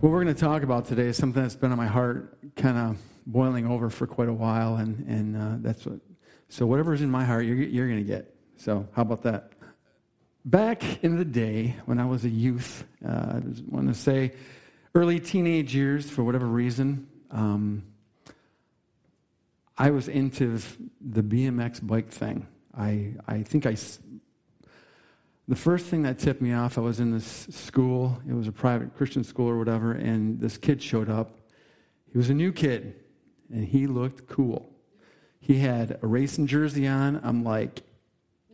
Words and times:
what 0.00 0.12
we're 0.12 0.22
going 0.22 0.32
to 0.32 0.40
talk 0.40 0.62
about 0.62 0.86
today 0.86 1.06
is 1.06 1.16
something 1.16 1.42
that's 1.42 1.56
been 1.56 1.72
on 1.72 1.76
my 1.76 1.88
heart, 1.88 2.38
kind 2.54 2.78
of 2.78 2.98
boiling 3.26 3.66
over 3.66 3.90
for 3.90 4.06
quite 4.06 4.28
a 4.28 4.32
while, 4.32 4.76
and 4.76 5.04
and 5.08 5.36
uh, 5.36 5.56
that's 5.58 5.84
what. 5.84 5.98
So 6.48 6.66
whatever's 6.66 7.02
in 7.02 7.10
my 7.10 7.24
heart, 7.24 7.44
you're 7.46 7.56
you're 7.56 7.88
going 7.88 7.98
to 7.98 8.04
get. 8.04 8.32
So 8.56 8.86
how 8.92 9.02
about 9.02 9.22
that? 9.22 9.52
Back 10.44 11.02
in 11.02 11.16
the 11.16 11.24
day 11.24 11.74
when 11.86 11.98
I 11.98 12.06
was 12.06 12.24
a 12.24 12.28
youth, 12.28 12.84
uh, 13.04 13.10
I 13.10 13.42
want 13.66 13.88
to 13.88 13.94
say 13.94 14.34
early 14.94 15.18
teenage 15.18 15.74
years, 15.74 16.08
for 16.08 16.22
whatever 16.22 16.46
reason, 16.46 17.08
um, 17.32 17.82
I 19.76 19.90
was 19.90 20.06
into 20.06 20.60
the 21.00 21.22
BMX 21.24 21.84
bike 21.84 22.10
thing. 22.10 22.46
I 22.72 23.14
I 23.26 23.42
think 23.42 23.66
I 23.66 23.74
the 25.48 25.56
first 25.56 25.86
thing 25.86 26.02
that 26.02 26.18
tipped 26.18 26.42
me 26.42 26.52
off, 26.52 26.76
I 26.76 26.82
was 26.82 27.00
in 27.00 27.10
this 27.10 27.46
school. 27.50 28.20
It 28.28 28.34
was 28.34 28.46
a 28.46 28.52
private 28.52 28.94
Christian 28.94 29.24
school 29.24 29.48
or 29.48 29.58
whatever, 29.58 29.92
and 29.92 30.38
this 30.38 30.58
kid 30.58 30.82
showed 30.82 31.08
up. 31.08 31.40
He 32.12 32.18
was 32.18 32.28
a 32.28 32.34
new 32.34 32.52
kid, 32.52 32.94
and 33.50 33.64
he 33.64 33.86
looked 33.86 34.28
cool. 34.28 34.70
He 35.40 35.58
had 35.58 35.98
a 36.02 36.06
racing 36.06 36.46
jersey 36.48 36.86
on. 36.86 37.20
I'm 37.24 37.44
like, 37.44 37.82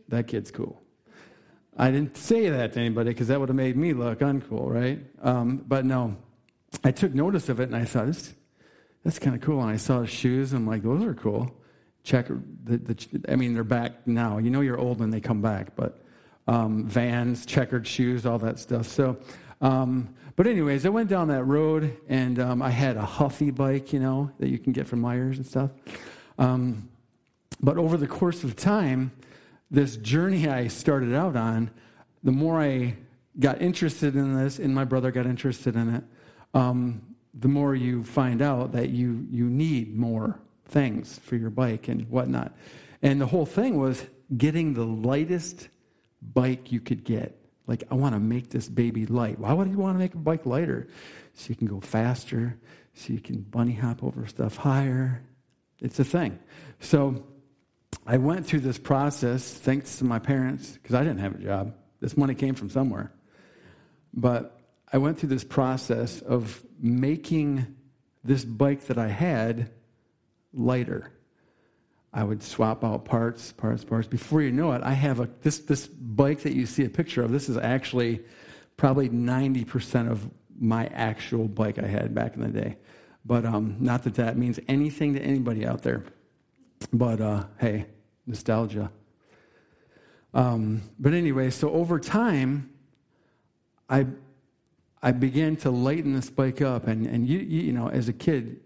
that 0.07 0.27
kid's 0.27 0.51
cool. 0.51 0.81
I 1.75 1.91
didn't 1.91 2.15
say 2.15 2.47
that 2.49 2.73
to 2.73 2.79
anybody 2.79 3.09
because 3.09 3.27
that 3.27 3.39
would 3.39 3.49
have 3.49 3.55
made 3.55 3.75
me 3.75 3.91
look 3.91 4.19
uncool, 4.19 4.73
right? 4.73 4.99
Um, 5.21 5.57
but 5.67 5.83
no, 5.83 6.15
I 6.85 6.91
took 6.91 7.13
notice 7.13 7.49
of 7.49 7.59
it 7.59 7.63
and 7.63 7.75
I 7.75 7.83
thought, 7.83 8.05
this, 8.05 8.33
that's 9.03 9.19
kind 9.19 9.35
of 9.35 9.41
cool. 9.41 9.61
And 9.61 9.69
I 9.69 9.75
saw 9.75 10.01
his 10.01 10.09
shoes. 10.09 10.53
And 10.53 10.61
I'm 10.61 10.67
like, 10.67 10.83
those 10.83 11.03
are 11.03 11.13
cool. 11.13 11.53
Check 12.03 12.27
the, 12.27 12.77
the, 12.77 13.25
I 13.27 13.35
mean, 13.35 13.53
they're 13.53 13.65
back 13.65 14.07
now. 14.07 14.37
You 14.37 14.51
know, 14.51 14.61
you're 14.61 14.77
old 14.77 14.99
when 15.01 15.09
they 15.09 15.19
come 15.19 15.41
back, 15.41 15.75
but 15.75 16.04
um, 16.47 16.85
vans, 16.85 17.45
checkered 17.45 17.87
shoes, 17.87 18.25
all 18.25 18.39
that 18.39 18.59
stuff. 18.59 18.87
So, 18.87 19.17
um, 19.61 20.13
but 20.35 20.47
anyways, 20.47 20.85
I 20.85 20.89
went 20.89 21.09
down 21.09 21.29
that 21.29 21.43
road 21.43 21.97
and 22.09 22.39
um, 22.39 22.61
I 22.61 22.69
had 22.69 22.97
a 22.97 23.05
Huffy 23.05 23.51
bike, 23.51 23.93
you 23.93 23.99
know, 23.99 24.31
that 24.39 24.49
you 24.49 24.59
can 24.59 24.73
get 24.73 24.87
from 24.87 25.01
Meijers 25.01 25.37
and 25.37 25.45
stuff. 25.45 25.71
Um, 26.37 26.89
but 27.61 27.77
over 27.77 27.95
the 27.97 28.07
course 28.07 28.43
of 28.43 28.55
time, 28.55 29.11
this 29.71 29.97
journey 29.97 30.47
I 30.47 30.67
started 30.67 31.13
out 31.13 31.35
on, 31.35 31.71
the 32.23 32.31
more 32.31 32.61
I 32.61 32.95
got 33.39 33.61
interested 33.61 34.15
in 34.15 34.37
this, 34.37 34.59
and 34.59 34.75
my 34.75 34.83
brother 34.83 35.11
got 35.11 35.25
interested 35.25 35.75
in 35.75 35.95
it, 35.95 36.03
um, 36.53 37.01
the 37.33 37.47
more 37.47 37.75
you 37.75 38.03
find 38.03 38.41
out 38.41 38.71
that 38.71 38.89
you 38.89 39.25
you 39.29 39.45
need 39.45 39.95
more 39.95 40.39
things 40.67 41.19
for 41.19 41.35
your 41.35 41.49
bike 41.49 41.87
and 41.87 42.09
whatnot. 42.09 42.53
And 43.01 43.19
the 43.19 43.25
whole 43.25 43.45
thing 43.45 43.77
was 43.79 44.05
getting 44.37 44.73
the 44.73 44.85
lightest 44.85 45.69
bike 46.33 46.71
you 46.71 46.79
could 46.79 47.03
get. 47.03 47.39
Like, 47.67 47.83
I 47.89 47.95
want 47.95 48.13
to 48.13 48.19
make 48.19 48.49
this 48.49 48.69
baby 48.69 49.05
light. 49.05 49.39
Why 49.39 49.53
would 49.53 49.69
you 49.69 49.77
want 49.77 49.95
to 49.95 49.99
make 49.99 50.13
a 50.13 50.17
bike 50.17 50.45
lighter? 50.45 50.87
So 51.33 51.49
you 51.49 51.55
can 51.55 51.67
go 51.67 51.79
faster, 51.79 52.57
so 52.93 53.11
you 53.11 53.19
can 53.19 53.41
bunny 53.41 53.73
hop 53.73 54.03
over 54.03 54.27
stuff 54.27 54.55
higher. 54.55 55.23
It's 55.79 55.99
a 55.99 56.05
thing. 56.05 56.39
So 56.79 57.25
I 58.05 58.17
went 58.17 58.45
through 58.45 58.61
this 58.61 58.77
process 58.77 59.53
thanks 59.53 59.97
to 59.97 60.05
my 60.05 60.19
parents, 60.19 60.71
because 60.73 60.95
I 60.95 61.03
didn't 61.03 61.19
have 61.19 61.35
a 61.35 61.39
job. 61.39 61.73
This 61.99 62.15
money 62.15 62.35
came 62.35 62.55
from 62.55 62.69
somewhere. 62.69 63.11
But 64.13 64.59
I 64.93 64.97
went 64.97 65.19
through 65.19 65.29
this 65.29 65.43
process 65.43 66.21
of 66.21 66.63
making 66.79 67.65
this 68.23 68.45
bike 68.45 68.85
that 68.87 68.97
I 68.97 69.07
had 69.07 69.71
lighter. 70.53 71.11
I 72.15 72.23
would 72.23 72.41
swap 72.41 72.85
out 72.85 73.03
parts, 73.03 73.51
parts, 73.51 73.83
parts. 73.83 74.07
Before 74.07 74.41
you 74.41 74.49
know 74.49 74.71
it, 74.71 74.81
I 74.81 74.93
have 74.93 75.19
a 75.19 75.29
this 75.41 75.59
this 75.59 75.85
bike 75.85 76.43
that 76.43 76.53
you 76.53 76.65
see 76.65 76.85
a 76.85 76.89
picture 76.89 77.21
of. 77.21 77.29
This 77.29 77.49
is 77.49 77.57
actually 77.57 78.21
probably 78.77 79.09
ninety 79.09 79.65
percent 79.65 80.09
of 80.09 80.31
my 80.57 80.87
actual 80.87 81.49
bike 81.49 81.77
I 81.77 81.85
had 81.85 82.15
back 82.15 82.35
in 82.35 82.41
the 82.41 82.47
day. 82.47 82.77
But 83.25 83.45
um, 83.45 83.75
not 83.81 84.03
that 84.03 84.15
that 84.15 84.37
means 84.37 84.61
anything 84.69 85.13
to 85.15 85.21
anybody 85.21 85.67
out 85.67 85.81
there. 85.83 86.05
But 86.93 87.19
uh, 87.19 87.43
hey, 87.59 87.87
nostalgia. 88.25 88.89
Um, 90.33 90.83
but 90.97 91.13
anyway, 91.13 91.49
so 91.49 91.69
over 91.71 91.99
time, 91.99 92.69
I 93.89 94.07
I 95.03 95.11
began 95.11 95.57
to 95.57 95.69
lighten 95.69 96.13
this 96.13 96.29
bike 96.29 96.61
up, 96.61 96.87
and 96.87 97.05
and 97.05 97.27
you, 97.27 97.39
you 97.39 97.73
know 97.73 97.89
as 97.89 98.07
a 98.07 98.13
kid, 98.13 98.61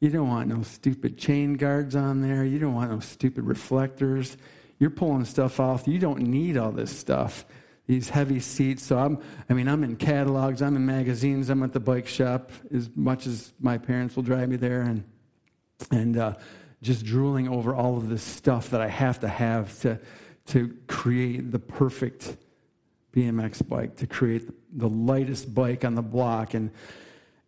you 0.00 0.08
don't 0.08 0.28
want 0.28 0.48
no 0.48 0.62
stupid 0.62 1.18
chain 1.18 1.54
guards 1.54 1.94
on 1.94 2.22
there. 2.22 2.42
You 2.44 2.58
don't 2.58 2.74
want 2.74 2.90
no 2.90 3.00
stupid 3.00 3.44
reflectors. 3.44 4.38
You're 4.78 4.90
pulling 4.90 5.26
stuff 5.26 5.60
off. 5.60 5.86
You 5.86 5.98
don't 5.98 6.20
need 6.20 6.56
all 6.56 6.72
this 6.72 6.90
stuff. 6.90 7.44
These 7.86 8.08
heavy 8.08 8.40
seats. 8.40 8.82
So 8.82 8.98
I'm, 8.98 9.18
I 9.50 9.52
mean, 9.52 9.68
I'm 9.68 9.84
in 9.84 9.96
catalogs. 9.96 10.62
I'm 10.62 10.74
in 10.74 10.86
magazines. 10.86 11.50
I'm 11.50 11.62
at 11.62 11.72
the 11.72 11.80
bike 11.80 12.06
shop 12.06 12.50
as 12.74 12.88
much 12.96 13.26
as 13.26 13.52
my 13.60 13.76
parents 13.76 14.16
will 14.16 14.22
drive 14.22 14.48
me 14.48 14.56
there, 14.56 14.82
and 14.82 15.04
and 15.90 16.16
uh, 16.16 16.34
just 16.82 17.04
drooling 17.04 17.48
over 17.48 17.74
all 17.74 17.96
of 17.96 18.08
this 18.08 18.22
stuff 18.22 18.70
that 18.70 18.80
I 18.80 18.88
have 18.88 19.20
to 19.20 19.28
have 19.28 19.78
to 19.80 19.98
to 20.46 20.76
create 20.86 21.50
the 21.50 21.58
perfect 21.58 22.36
BMX 23.12 23.66
bike, 23.68 23.96
to 23.96 24.06
create 24.06 24.48
the 24.78 24.88
lightest 24.88 25.52
bike 25.54 25.84
on 25.84 25.94
the 25.94 26.02
block, 26.02 26.54
and 26.54 26.70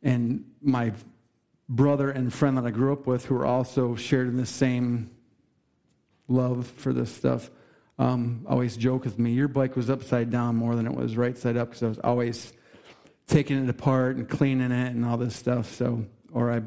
and 0.02 0.44
my 0.60 0.92
brother 1.74 2.10
and 2.10 2.32
friend 2.32 2.56
that 2.58 2.66
I 2.66 2.70
grew 2.70 2.92
up 2.92 3.06
with 3.06 3.24
who 3.26 3.34
were 3.34 3.46
also 3.46 3.94
shared 3.94 4.28
in 4.28 4.36
the 4.36 4.46
same 4.46 5.10
love 6.28 6.66
for 6.66 6.92
this 6.92 7.14
stuff 7.14 7.50
um, 7.98 8.46
always 8.48 8.76
joke 8.76 9.04
with 9.04 9.18
me 9.18 9.32
your 9.32 9.48
bike 9.48 9.76
was 9.76 9.90
upside 9.90 10.30
down 10.30 10.56
more 10.56 10.76
than 10.76 10.86
it 10.86 10.94
was 10.94 11.16
right 11.16 11.36
side 11.36 11.56
up 11.56 11.68
because 11.68 11.82
I 11.82 11.88
was 11.88 11.98
always 11.98 12.52
taking 13.26 13.62
it 13.62 13.68
apart 13.68 14.16
and 14.16 14.28
cleaning 14.28 14.70
it 14.70 14.94
and 14.94 15.04
all 15.04 15.16
this 15.16 15.34
stuff. 15.34 15.72
So, 15.74 16.04
or 16.32 16.52
I 16.52 16.62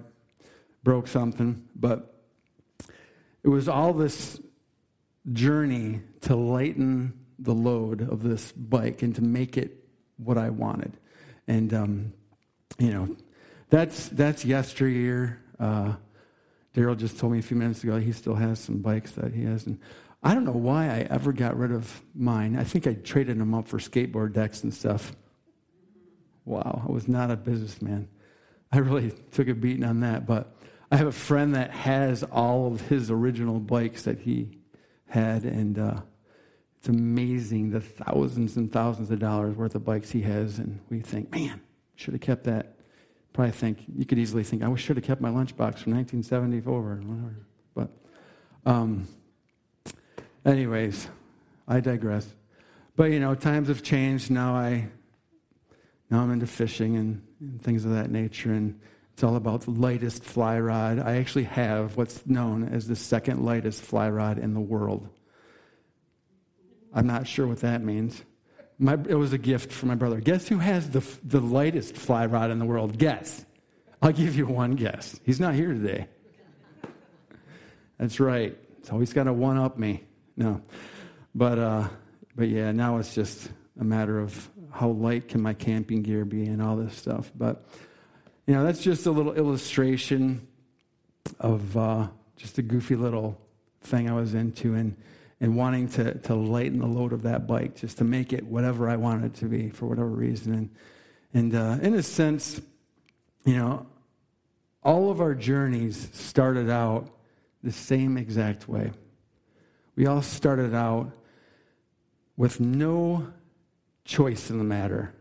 broke 0.83 1.07
something. 1.07 1.63
But 1.75 2.13
it 3.43 3.49
was 3.49 3.69
all 3.69 3.93
this 3.93 4.39
journey 5.31 6.01
to 6.21 6.35
lighten 6.35 7.13
the 7.37 7.53
load 7.53 8.01
of 8.01 8.23
this 8.23 8.51
bike 8.51 9.01
and 9.01 9.13
to 9.15 9.21
make 9.21 9.57
it 9.57 9.83
what 10.17 10.37
I 10.37 10.49
wanted. 10.49 10.97
And, 11.47 11.73
um, 11.73 12.13
you 12.79 12.91
know, 12.91 13.15
that's, 13.69 14.09
that's 14.09 14.45
yesteryear. 14.45 15.41
Uh, 15.59 15.93
Daryl 16.75 16.97
just 16.97 17.17
told 17.17 17.31
me 17.33 17.39
a 17.39 17.41
few 17.41 17.57
minutes 17.57 17.83
ago 17.83 17.97
he 17.97 18.11
still 18.11 18.35
has 18.35 18.59
some 18.59 18.79
bikes 18.79 19.11
that 19.13 19.33
he 19.33 19.45
has. 19.45 19.65
And 19.65 19.79
I 20.21 20.33
don't 20.33 20.43
know 20.43 20.51
why 20.51 20.85
I 20.87 21.07
ever 21.09 21.31
got 21.31 21.57
rid 21.57 21.71
of 21.71 22.01
mine. 22.13 22.57
I 22.57 22.63
think 22.63 22.85
I 22.87 22.93
traded 22.93 23.39
them 23.39 23.53
up 23.53 23.67
for 23.67 23.77
skateboard 23.77 24.33
decks 24.33 24.63
and 24.63 24.73
stuff. 24.73 25.15
Wow, 26.43 26.83
I 26.87 26.91
was 26.91 27.07
not 27.07 27.31
a 27.31 27.35
businessman. 27.35 28.09
I 28.71 28.79
really 28.79 29.11
took 29.31 29.47
a 29.47 29.53
beating 29.53 29.83
on 29.83 30.01
that. 30.01 30.25
But 30.25 30.53
I 30.91 30.97
have 30.97 31.07
a 31.07 31.11
friend 31.11 31.55
that 31.55 31.71
has 31.71 32.23
all 32.23 32.67
of 32.67 32.81
his 32.81 33.09
original 33.09 33.59
bikes 33.59 34.03
that 34.03 34.19
he 34.19 34.59
had. 35.07 35.43
And 35.43 35.79
uh, 35.79 36.01
it's 36.77 36.89
amazing 36.89 37.69
the 37.71 37.81
thousands 37.81 38.57
and 38.57 38.71
thousands 38.71 39.11
of 39.11 39.19
dollars 39.19 39.55
worth 39.55 39.75
of 39.75 39.85
bikes 39.85 40.11
he 40.11 40.21
has. 40.23 40.59
And 40.59 40.79
we 40.89 40.99
think, 40.99 41.31
man, 41.31 41.61
should 41.95 42.13
have 42.13 42.21
kept 42.21 42.43
that 42.43 42.74
probably 43.35 43.51
think, 43.51 43.83
you 43.93 44.05
could 44.05 44.17
easily 44.17 44.43
think, 44.43 44.63
I 44.63 44.73
should 44.75 44.95
have 44.95 45.05
kept 45.05 45.19
my 45.19 45.29
lunchbox 45.29 45.79
from 45.79 45.93
1974 45.93 46.73
or 46.73 46.95
whatever. 46.95 47.35
But, 47.75 47.89
um, 48.65 49.07
anyways, 50.45 51.09
I 51.67 51.81
digress. 51.81 52.33
But, 52.95 53.11
you 53.11 53.19
know, 53.19 53.35
times 53.35 53.67
have 53.67 53.83
changed. 53.83 54.31
Now 54.31 54.55
I, 54.55 54.87
now 56.09 56.21
I'm 56.21 56.31
into 56.31 56.47
fishing 56.47 56.95
and, 56.95 57.21
and 57.41 57.61
things 57.61 57.83
of 57.83 57.91
that 57.91 58.09
nature. 58.09 58.53
And 58.53 58.79
it's 59.13 59.23
all 59.23 59.35
about 59.35 59.61
the 59.61 59.71
lightest 59.71 60.23
fly 60.23 60.57
rod. 60.57 60.99
I 60.99 61.17
actually 61.17 61.43
have 61.43 61.97
what's 61.97 62.25
known 62.25 62.69
as 62.69 62.87
the 62.87 62.95
second 62.95 63.43
lightest 63.43 63.81
fly 63.81 64.09
rod 64.09 64.39
in 64.39 64.53
the 64.53 64.61
world. 64.61 65.09
I'm 66.93 67.07
not 67.07 67.27
sure 67.27 67.45
what 67.47 67.59
that 67.59 67.83
means. 67.83 68.23
My, 68.77 68.93
it 68.93 69.15
was 69.15 69.31
a 69.31 69.37
gift 69.37 69.71
from 69.71 69.89
my 69.89 69.95
brother. 69.95 70.19
Guess 70.19 70.47
who 70.47 70.57
has 70.57 70.89
the, 70.89 71.03
the 71.23 71.39
lightest 71.39 71.95
fly 71.95 72.25
rod 72.25 72.51
in 72.51 72.59
the 72.59 72.65
world? 72.65 72.97
Guess. 72.97 73.45
I'll 74.01 74.11
give 74.11 74.35
you 74.35 74.45
one 74.45 74.75
guess. 74.75 75.19
He's 75.23 75.39
not 75.39 75.53
here 75.53 75.71
today. 75.71 76.07
That's 77.97 78.19
right. 78.19 78.57
So 78.83 78.99
he's 78.99 79.13
got 79.13 79.23
to 79.23 79.33
one 79.33 79.57
up 79.57 79.77
me. 79.77 80.03
No. 80.35 80.61
But, 81.33 81.57
uh, 81.57 81.87
but 82.35 82.49
yeah, 82.49 82.73
now 82.73 82.97
it's 82.97 83.15
just 83.15 83.49
a 83.79 83.83
matter 83.83 84.19
of 84.19 84.49
how 84.71 84.89
light 84.89 85.29
can 85.29 85.41
my 85.41 85.53
camping 85.53 86.01
gear 86.01 86.25
be 86.25 86.45
and 86.45 86.61
all 86.61 86.75
this 86.75 86.95
stuff. 86.95 87.31
But, 87.35 87.65
you 88.45 88.53
know, 88.53 88.63
that's 88.65 88.83
just 88.83 89.05
a 89.05 89.11
little 89.11 89.33
illustration 89.33 90.45
of 91.39 91.77
uh, 91.77 92.07
just 92.35 92.57
a 92.57 92.61
goofy 92.61 92.97
little 92.97 93.39
thing 93.81 94.09
I 94.09 94.13
was 94.13 94.33
into. 94.33 94.75
And, 94.75 94.97
and 95.41 95.55
wanting 95.55 95.87
to, 95.89 96.17
to 96.19 96.35
lighten 96.35 96.79
the 96.79 96.87
load 96.87 97.13
of 97.13 97.23
that 97.23 97.45
bike 97.47 97.75
just 97.75 97.97
to 97.97 98.03
make 98.03 98.31
it 98.31 98.45
whatever 98.45 98.89
I 98.89 98.95
wanted 98.95 99.33
it 99.33 99.39
to 99.39 99.45
be 99.45 99.69
for 99.69 99.85
whatever 99.85 100.07
reason. 100.07 100.53
And, 100.53 100.69
and 101.33 101.55
uh, 101.55 101.77
in 101.85 101.93
a 101.93 102.03
sense, 102.03 102.61
you 103.45 103.55
know, 103.55 103.85
all 104.83 105.11
of 105.11 105.19
our 105.19 105.33
journeys 105.33 106.09
started 106.13 106.69
out 106.69 107.09
the 107.63 107.71
same 107.71 108.17
exact 108.17 108.69
way. 108.69 108.91
We 109.95 110.05
all 110.05 110.21
started 110.21 110.73
out 110.73 111.11
with 112.37 112.59
no 112.59 113.33
choice 114.03 114.49
in 114.49 114.57
the 114.57 114.63
matter, 114.63 115.13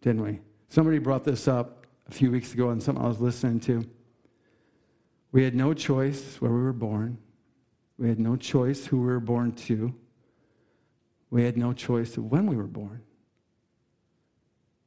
didn't 0.00 0.22
we? 0.22 0.40
Somebody 0.68 0.98
brought 0.98 1.24
this 1.24 1.46
up 1.46 1.86
a 2.08 2.12
few 2.12 2.30
weeks 2.30 2.54
ago 2.54 2.70
on 2.70 2.80
something 2.80 3.04
I 3.04 3.08
was 3.08 3.20
listening 3.20 3.60
to. 3.60 3.84
We 5.32 5.44
had 5.44 5.54
no 5.54 5.74
choice 5.74 6.40
where 6.40 6.50
we 6.50 6.62
were 6.62 6.72
born. 6.72 7.18
We 7.98 8.08
had 8.08 8.18
no 8.18 8.36
choice 8.36 8.86
who 8.86 8.98
we 9.00 9.06
were 9.06 9.20
born 9.20 9.52
to. 9.52 9.94
We 11.30 11.44
had 11.44 11.56
no 11.56 11.72
choice 11.72 12.16
of 12.16 12.30
when 12.30 12.46
we 12.46 12.56
were 12.56 12.64
born. 12.64 13.02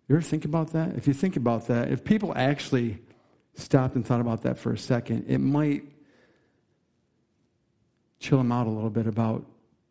You 0.08 0.16
ever 0.16 0.22
think 0.22 0.46
about 0.46 0.72
that? 0.72 0.96
If 0.96 1.08
you 1.08 1.14
think 1.14 1.36
about 1.36 1.68
that, 1.68 1.92
if 1.92 2.04
people 2.04 2.34
actually 2.36 3.00
stopped 3.56 3.96
and 3.96 4.06
thought 4.06 4.22
about 4.22 4.44
that 4.44 4.58
for 4.58 4.72
a 4.72 4.78
second, 4.78 5.26
it 5.28 5.40
might 5.40 5.84
chill 8.20 8.38
them 8.38 8.52
out 8.52 8.68
a 8.68 8.70
little 8.70 8.90
bit 8.90 9.08
about 9.08 9.46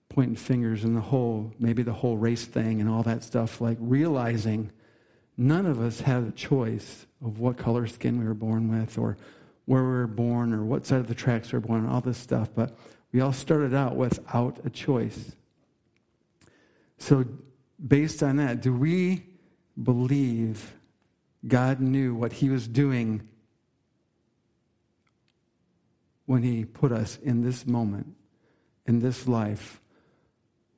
pointing 0.08 0.36
fingers 0.36 0.84
and 0.84 0.96
the 0.96 1.00
whole, 1.00 1.52
maybe 1.58 1.82
the 1.82 1.92
whole 1.92 2.16
race 2.16 2.44
thing 2.44 2.80
and 2.80 2.88
all 2.88 3.02
that 3.02 3.22
stuff, 3.22 3.60
like 3.60 3.76
realizing 3.80 4.70
none 5.36 5.66
of 5.66 5.80
us 5.80 6.00
have 6.00 6.28
a 6.28 6.32
choice 6.32 7.06
of 7.22 7.38
what 7.38 7.58
color 7.58 7.86
skin 7.86 8.18
we 8.18 8.24
were 8.24 8.34
born 8.34 8.68
with 8.68 8.96
or 8.96 9.16
where 9.66 9.82
we 9.82 9.88
were 9.88 10.06
born 10.06 10.54
or 10.54 10.64
what 10.64 10.86
side 10.86 11.00
of 11.00 11.08
the 11.08 11.14
tracks 11.14 11.52
we 11.52 11.58
were 11.58 11.66
born, 11.66 11.84
and 11.84 11.92
all 11.92 12.00
this 12.00 12.16
stuff. 12.16 12.48
But 12.54 12.76
we 13.12 13.20
all 13.20 13.32
started 13.32 13.75
out 13.75 13.97
without 13.97 14.58
a 14.64 14.70
choice. 14.70 15.32
So, 16.99 17.25
based 17.85 18.23
on 18.23 18.37
that, 18.37 18.62
do 18.62 18.73
we 18.73 19.25
believe 19.81 20.75
God 21.47 21.81
knew 21.81 22.14
what 22.14 22.32
He 22.35 22.49
was 22.49 22.67
doing 22.67 23.29
when 26.26 26.43
He 26.43 26.64
put 26.64 26.93
us 26.93 27.19
in 27.23 27.43
this 27.43 27.67
moment, 27.67 28.14
in 28.87 29.00
this 29.00 29.29
life, 29.29 29.81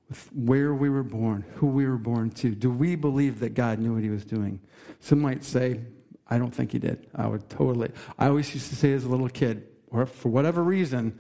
with 0.09 0.29
where 0.33 0.75
we 0.75 0.89
were 0.89 1.03
born, 1.03 1.45
who 1.57 1.69
we 1.69 1.87
were 1.87 1.99
born 1.99 2.31
to? 2.31 2.55
Do 2.55 2.71
we 2.71 2.97
believe 2.97 3.41
that 3.41 3.55
God 3.55 3.79
knew 3.79 3.95
what 3.95 4.03
He 4.03 4.11
was 4.11 4.25
doing? 4.25 4.61
Some 5.01 5.21
might 5.21 5.45
say, 5.45 5.81
I 6.29 6.39
don't 6.39 6.55
think 6.55 6.73
He 6.73 6.79
did. 6.79 7.07
I 7.15 7.27
would 7.27 7.49
totally. 7.49 7.91
I 8.19 8.27
always 8.27 8.53
used 8.53 8.69
to 8.71 8.77
say 8.77 8.93
as 8.93 9.05
a 9.05 9.09
little 9.09 9.29
kid, 9.29 9.67
or 9.91 10.05
for 10.07 10.29
whatever 10.29 10.63
reason, 10.63 11.19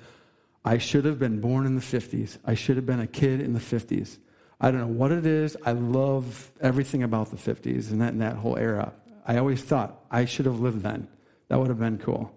I 0.64 0.78
should 0.78 1.04
have 1.04 1.18
been 1.18 1.40
born 1.40 1.66
in 1.66 1.74
the 1.74 1.80
50s. 1.80 2.38
I 2.44 2.54
should 2.54 2.76
have 2.76 2.86
been 2.86 3.00
a 3.00 3.06
kid 3.06 3.40
in 3.40 3.54
the 3.54 3.60
50s. 3.60 4.18
I 4.60 4.70
don't 4.70 4.80
know 4.80 4.86
what 4.86 5.12
it 5.12 5.24
is. 5.24 5.56
I 5.64 5.72
love 5.72 6.50
everything 6.60 7.02
about 7.02 7.30
the 7.30 7.36
50s 7.36 7.90
and 7.90 8.00
that, 8.00 8.12
and 8.12 8.20
that 8.20 8.36
whole 8.36 8.56
era. 8.56 8.92
I 9.24 9.38
always 9.38 9.62
thought 9.62 10.04
I 10.10 10.24
should 10.24 10.46
have 10.46 10.58
lived 10.60 10.82
then. 10.82 11.08
That 11.48 11.58
would 11.58 11.68
have 11.68 11.78
been 11.78 11.98
cool. 11.98 12.34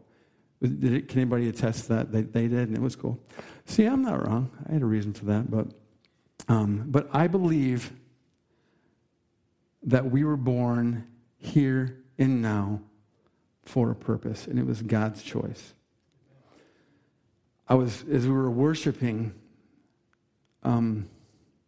It, 0.61 1.07
can 1.07 1.19
anybody 1.19 1.49
attest 1.49 1.87
that? 1.87 2.11
They, 2.11 2.21
they 2.21 2.47
did, 2.47 2.67
and 2.67 2.77
it 2.77 2.81
was 2.81 2.95
cool. 2.95 3.19
See, 3.65 3.85
I'm 3.85 4.03
not 4.03 4.25
wrong. 4.25 4.51
I 4.69 4.73
had 4.73 4.83
a 4.83 4.85
reason 4.85 5.13
for 5.13 5.25
that. 5.25 5.49
But, 5.49 5.67
um, 6.47 6.85
but 6.87 7.09
I 7.11 7.27
believe 7.27 7.91
that 9.83 10.11
we 10.11 10.23
were 10.23 10.37
born 10.37 11.07
here 11.37 12.03
and 12.19 12.41
now 12.41 12.81
for 13.63 13.89
a 13.89 13.95
purpose, 13.95 14.45
and 14.45 14.59
it 14.59 14.65
was 14.65 14.81
God's 14.83 15.23
choice. 15.23 15.73
I 17.71 17.73
was, 17.73 18.03
as 18.11 18.27
we 18.27 18.33
were 18.33 18.51
worshiping, 18.51 19.33
um, 20.61 21.07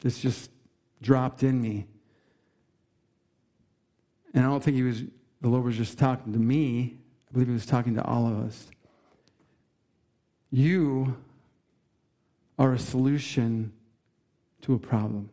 this 0.02 0.20
just 0.20 0.52
dropped 1.02 1.44
in 1.44 1.62
me. 1.62 1.88
And 4.34 4.46
I 4.46 4.50
don't 4.50 4.62
think 4.62 4.76
he 4.76 4.84
was, 4.84 5.02
the 5.40 5.48
Lord 5.48 5.64
was 5.64 5.78
just 5.78 5.98
talking 5.98 6.34
to 6.34 6.40
me. 6.40 6.98
I 7.30 7.32
believe 7.32 7.48
he 7.48 7.54
was 7.54 7.66
talking 7.66 7.96
to 7.96 8.04
all 8.04 8.28
of 8.28 8.38
us. 8.46 8.70
You 10.52 11.16
are 12.60 12.74
a 12.74 12.80
solution 12.80 13.72
to 14.64 14.74
a 14.74 14.80
problem. 14.80 15.30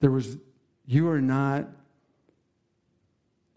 There 0.00 0.10
was, 0.10 0.36
you 0.84 1.08
are 1.08 1.22
not 1.22 1.68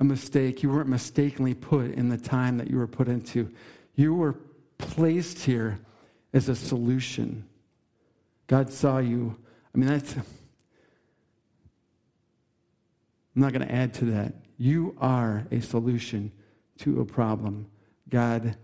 a 0.01 0.03
mistake. 0.03 0.63
You 0.63 0.71
weren't 0.71 0.89
mistakenly 0.89 1.53
put 1.53 1.91
in 1.91 2.09
the 2.09 2.17
time 2.17 2.57
that 2.57 2.69
you 2.69 2.77
were 2.77 2.87
put 2.87 3.07
into. 3.07 3.53
You 3.95 4.15
were 4.15 4.35
placed 4.79 5.45
here 5.45 5.79
as 6.33 6.49
a 6.49 6.55
solution. 6.55 7.47
God 8.47 8.73
saw 8.73 8.97
you. 8.97 9.37
I 9.73 9.77
mean, 9.77 9.87
that's. 9.87 10.15
I'm 10.15 10.23
not 13.35 13.53
going 13.53 13.65
to 13.65 13.73
add 13.73 13.93
to 13.95 14.05
that. 14.05 14.33
You 14.57 14.97
are 14.99 15.45
a 15.51 15.61
solution 15.61 16.31
to 16.79 16.99
a 17.01 17.05
problem 17.05 17.67
God 18.09 18.57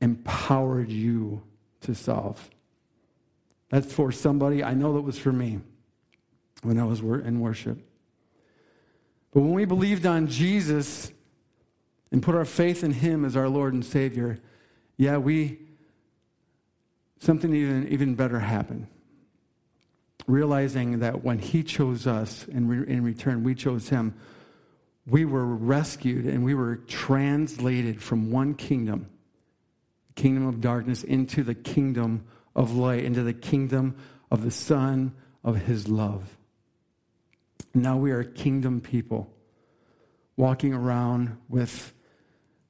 empowered 0.00 0.90
you 0.90 1.42
to 1.80 1.94
solve. 1.94 2.48
That's 3.68 3.92
for 3.92 4.12
somebody. 4.12 4.62
I 4.62 4.74
know 4.74 4.94
that 4.94 5.02
was 5.02 5.18
for 5.18 5.32
me 5.32 5.58
when 6.62 6.78
I 6.78 6.84
was 6.84 7.00
in 7.00 7.40
worship. 7.40 7.87
But 9.38 9.44
when 9.44 9.52
we 9.52 9.66
believed 9.66 10.04
on 10.04 10.26
Jesus 10.26 11.12
and 12.10 12.20
put 12.20 12.34
our 12.34 12.44
faith 12.44 12.82
in 12.82 12.90
Him 12.90 13.24
as 13.24 13.36
our 13.36 13.48
Lord 13.48 13.72
and 13.72 13.84
Savior, 13.84 14.40
yeah, 14.96 15.18
we 15.18 15.60
something 17.20 17.54
even, 17.54 17.86
even 17.86 18.16
better 18.16 18.40
happened. 18.40 18.88
Realizing 20.26 20.98
that 20.98 21.22
when 21.22 21.38
He 21.38 21.62
chose 21.62 22.04
us, 22.04 22.48
and 22.52 22.68
re- 22.68 22.92
in 22.92 23.04
return 23.04 23.44
we 23.44 23.54
chose 23.54 23.90
Him, 23.90 24.16
we 25.06 25.24
were 25.24 25.46
rescued 25.46 26.24
and 26.24 26.44
we 26.44 26.54
were 26.54 26.74
translated 26.88 28.02
from 28.02 28.32
one 28.32 28.54
kingdom, 28.54 29.08
the 30.08 30.20
kingdom 30.20 30.48
of 30.48 30.60
darkness, 30.60 31.04
into 31.04 31.44
the 31.44 31.54
kingdom 31.54 32.24
of 32.56 32.74
light, 32.74 33.04
into 33.04 33.22
the 33.22 33.34
kingdom 33.34 33.94
of 34.32 34.42
the 34.42 34.50
Son 34.50 35.14
of 35.44 35.58
His 35.58 35.86
love. 35.86 36.37
Now 37.74 37.96
we 37.96 38.10
are 38.10 38.24
kingdom 38.24 38.80
people, 38.80 39.32
walking 40.36 40.72
around 40.72 41.36
with 41.48 41.92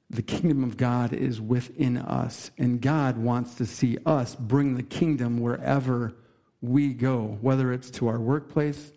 the 0.09 0.21
kingdom 0.23 0.63
of 0.63 0.75
God 0.75 1.13
is 1.13 1.39
within 1.39 1.97
us, 1.97 2.49
and 2.57 2.81
God 2.81 3.17
wants 3.17 3.55
to 3.55 3.65
see 3.65 3.97
us 4.05 4.35
bring 4.35 4.75
the 4.75 4.83
kingdom 4.83 5.39
wherever 5.39 6.15
we 6.61 6.93
go, 6.93 7.37
whether 7.41 7.71
it's 7.71 7.91
to 7.91 8.07
our 8.07 8.19
workplace, 8.19 8.91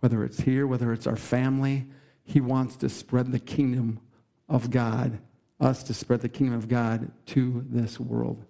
whether 0.00 0.24
it's 0.24 0.40
here, 0.40 0.66
whether 0.66 0.92
it's 0.92 1.06
our 1.06 1.16
family. 1.16 1.86
He 2.24 2.40
wants 2.40 2.76
to 2.76 2.88
spread 2.88 3.32
the 3.32 3.38
kingdom 3.38 4.00
of 4.48 4.70
God, 4.70 5.18
us 5.60 5.82
to 5.84 5.94
spread 5.94 6.22
the 6.22 6.28
kingdom 6.28 6.56
of 6.56 6.68
God 6.68 7.10
to 7.26 7.64
this 7.68 8.00
world. 8.00 8.44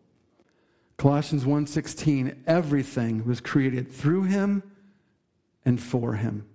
Colossians 0.97 1.45
1:16 1.45 2.45
everything 2.47 3.25
was 3.25 3.41
created 3.41 3.91
through 3.91 4.23
him 4.23 4.63
and 5.65 5.81
for 5.81 6.15
him. 6.15 6.47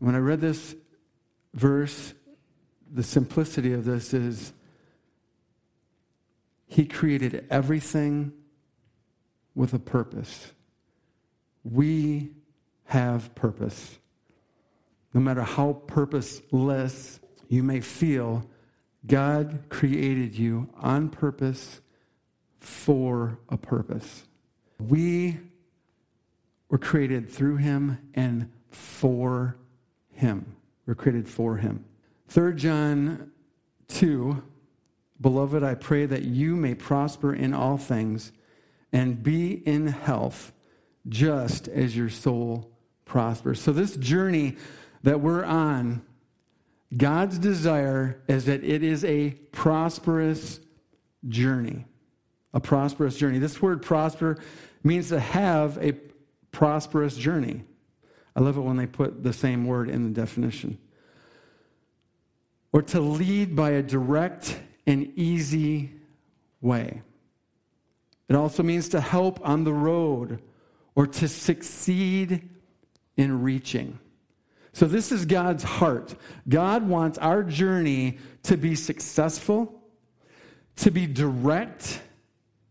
When 0.00 0.14
I 0.14 0.18
read 0.18 0.40
this 0.40 0.74
verse, 1.54 2.14
the 2.92 3.02
simplicity 3.02 3.72
of 3.72 3.84
this 3.84 4.12
is 4.12 4.52
He 6.66 6.86
created 6.86 7.46
everything 7.50 8.32
with 9.54 9.74
a 9.74 9.78
purpose. 9.78 10.52
We 11.62 12.30
have 12.84 13.34
purpose. 13.34 13.98
No 15.12 15.20
matter 15.20 15.42
how 15.42 15.74
purposeless 15.86 17.20
you 17.48 17.62
may 17.62 17.80
feel, 17.80 18.48
God 19.06 19.64
created 19.68 20.34
you 20.34 20.70
on 20.78 21.10
purpose 21.10 21.82
for 22.58 23.38
a 23.50 23.58
purpose. 23.58 24.24
We 24.78 25.40
were 26.70 26.78
created 26.78 27.28
through 27.28 27.56
Him 27.56 27.98
and 28.14 28.50
for 28.70 29.56
Him. 30.20 30.56
We're 30.86 30.94
created 30.94 31.28
for 31.28 31.56
Him. 31.56 31.84
3 32.28 32.54
John 32.54 33.32
2 33.88 34.42
Beloved, 35.20 35.62
I 35.62 35.74
pray 35.74 36.06
that 36.06 36.22
you 36.22 36.56
may 36.56 36.74
prosper 36.74 37.34
in 37.34 37.52
all 37.52 37.76
things 37.76 38.32
and 38.90 39.22
be 39.22 39.52
in 39.52 39.88
health 39.88 40.52
just 41.08 41.68
as 41.68 41.94
your 41.94 42.08
soul 42.08 42.70
prospers. 43.04 43.60
So, 43.60 43.72
this 43.72 43.96
journey 43.96 44.56
that 45.02 45.20
we're 45.20 45.44
on, 45.44 46.02
God's 46.96 47.38
desire 47.38 48.22
is 48.28 48.46
that 48.46 48.64
it 48.64 48.82
is 48.82 49.04
a 49.04 49.30
prosperous 49.52 50.60
journey. 51.28 51.84
A 52.54 52.60
prosperous 52.60 53.16
journey. 53.16 53.38
This 53.38 53.60
word 53.60 53.82
prosper 53.82 54.38
means 54.82 55.10
to 55.10 55.20
have 55.20 55.76
a 55.78 55.92
prosperous 56.50 57.16
journey. 57.16 57.64
I 58.34 58.40
love 58.40 58.56
it 58.56 58.60
when 58.60 58.76
they 58.76 58.86
put 58.86 59.22
the 59.22 59.32
same 59.32 59.66
word 59.66 59.88
in 59.88 60.04
the 60.04 60.10
definition 60.10 60.78
or 62.72 62.82
to 62.82 63.00
lead 63.00 63.56
by 63.56 63.70
a 63.70 63.82
direct 63.82 64.58
and 64.86 65.12
easy 65.16 65.90
way. 66.60 67.02
It 68.28 68.36
also 68.36 68.62
means 68.62 68.88
to 68.90 69.00
help 69.00 69.40
on 69.46 69.64
the 69.64 69.72
road 69.72 70.40
or 70.94 71.06
to 71.06 71.28
succeed 71.28 72.48
in 73.16 73.42
reaching. 73.42 73.98
So, 74.72 74.86
this 74.86 75.10
is 75.10 75.26
God's 75.26 75.64
heart. 75.64 76.14
God 76.48 76.86
wants 76.86 77.18
our 77.18 77.42
journey 77.42 78.18
to 78.44 78.56
be 78.56 78.76
successful, 78.76 79.82
to 80.76 80.92
be 80.92 81.06
direct, 81.06 82.00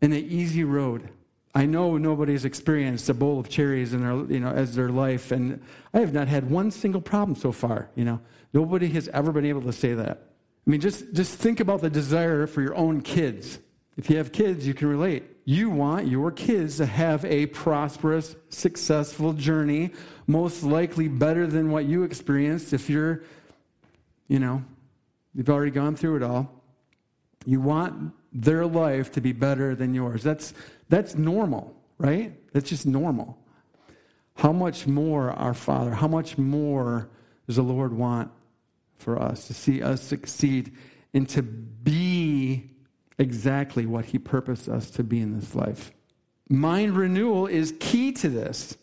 and 0.02 0.14
an 0.14 0.24
easy 0.24 0.64
road. 0.64 1.10
I 1.56 1.66
know 1.66 1.98
nobody's 1.98 2.46
experienced 2.46 3.10
a 3.10 3.14
bowl 3.14 3.40
of 3.40 3.50
cherries 3.50 3.94
in 3.94 4.02
their, 4.02 4.32
you 4.32 4.40
know, 4.40 4.50
as 4.52 4.76
their 4.76 4.90
life, 4.90 5.32
and 5.32 5.62
I 5.94 6.00
have 6.00 6.14
not 6.14 6.28
had 6.28 6.50
one 6.50 6.70
single 6.70 7.02
problem 7.02 7.36
so 7.36 7.52
far. 7.52 7.90
You 7.96 8.06
know, 8.06 8.20
nobody 8.54 8.88
has 8.90 9.08
ever 9.10 9.32
been 9.32 9.46
able 9.46 9.64
to 9.64 9.74
say 9.74 9.94
that. 9.96 10.30
I 10.68 10.70
mean, 10.70 10.82
just 10.82 11.12
just 11.14 11.36
think 11.40 11.60
about 11.60 11.82
the 11.82 11.90
desire 11.90 12.46
for 12.46 12.62
your 12.62 12.76
own 12.76 13.02
kids. 13.02 13.60
If 13.98 14.10
you 14.10 14.18
have 14.18 14.32
kids, 14.32 14.66
you 14.66 14.74
can 14.74 14.88
relate. 14.88 15.24
You 15.44 15.70
want 15.72 16.08
your 16.08 16.32
kids 16.32 16.78
to 16.78 16.86
have 16.86 17.26
a 17.26 17.48
prosperous, 17.48 18.36
successful 18.50 19.34
journey, 19.34 19.92
most 20.28 20.64
likely 20.64 21.08
better 21.08 21.48
than 21.48 21.72
what 21.72 21.86
you 21.86 22.04
experienced 22.04 22.72
if 22.72 22.90
you're, 22.90 23.24
you 24.28 24.40
know, 24.40 24.64
you've 25.34 25.50
already 25.50 25.72
gone 25.72 25.96
through 25.96 26.18
it 26.18 26.24
all. 26.24 26.64
You 27.46 27.60
want 27.60 28.14
their 28.32 28.66
life 28.66 29.12
to 29.14 29.22
be 29.22 29.32
better 29.32 29.76
than 29.76 29.94
yours. 29.94 30.24
That's, 30.24 30.54
that's 30.90 31.16
normal, 31.16 31.76
right? 31.98 32.34
That's 32.54 32.70
just 32.70 32.86
normal. 32.86 33.38
How 34.36 34.52
much 34.52 34.88
more 34.88 35.32
our 35.32 35.54
Father, 35.54 35.92
how 35.92 36.08
much 36.08 36.38
more 36.38 37.10
does 37.48 37.58
the 37.58 37.64
Lord 37.64 37.94
want 37.94 38.32
for 38.98 39.22
us 39.22 39.48
to 39.48 39.54
see 39.54 39.82
us 39.82 40.02
succeed 40.02 40.76
and 41.14 41.28
to 41.30 41.42
be 41.42 42.70
exactly 43.18 43.86
what 43.86 44.06
He 44.06 44.20
purposed 44.20 44.70
us 44.70 44.90
to 44.92 45.04
be 45.04 45.20
in 45.20 45.38
this 45.38 45.56
life? 45.56 45.92
Mind 46.50 46.96
renewal 46.96 47.48
is 47.48 47.74
key 47.80 48.12
to 48.14 48.30
this. 48.30 48.78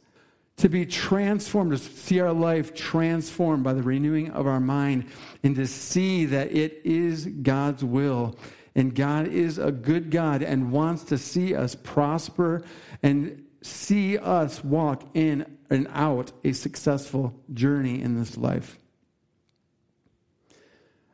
To 0.58 0.70
be 0.70 0.86
transformed, 0.86 1.72
to 1.72 1.76
see 1.78 2.18
our 2.18 2.32
life 2.32 2.72
transformed 2.72 3.62
by 3.62 3.74
the 3.74 3.82
renewing 3.82 4.30
of 4.30 4.46
our 4.46 4.58
mind, 4.58 5.04
and 5.42 5.54
to 5.54 5.66
see 5.66 6.24
that 6.24 6.50
it 6.50 6.80
is 6.82 7.26
God's 7.26 7.84
will 7.84 8.38
and 8.76 8.94
God 8.94 9.26
is 9.26 9.56
a 9.56 9.72
good 9.72 10.10
God 10.10 10.42
and 10.42 10.70
wants 10.70 11.04
to 11.04 11.16
see 11.16 11.54
us 11.54 11.74
prosper 11.74 12.62
and 13.02 13.42
see 13.62 14.18
us 14.18 14.62
walk 14.62 15.02
in 15.14 15.46
and 15.70 15.88
out 15.92 16.30
a 16.44 16.52
successful 16.52 17.34
journey 17.54 18.02
in 18.02 18.16
this 18.16 18.36
life. 18.36 18.78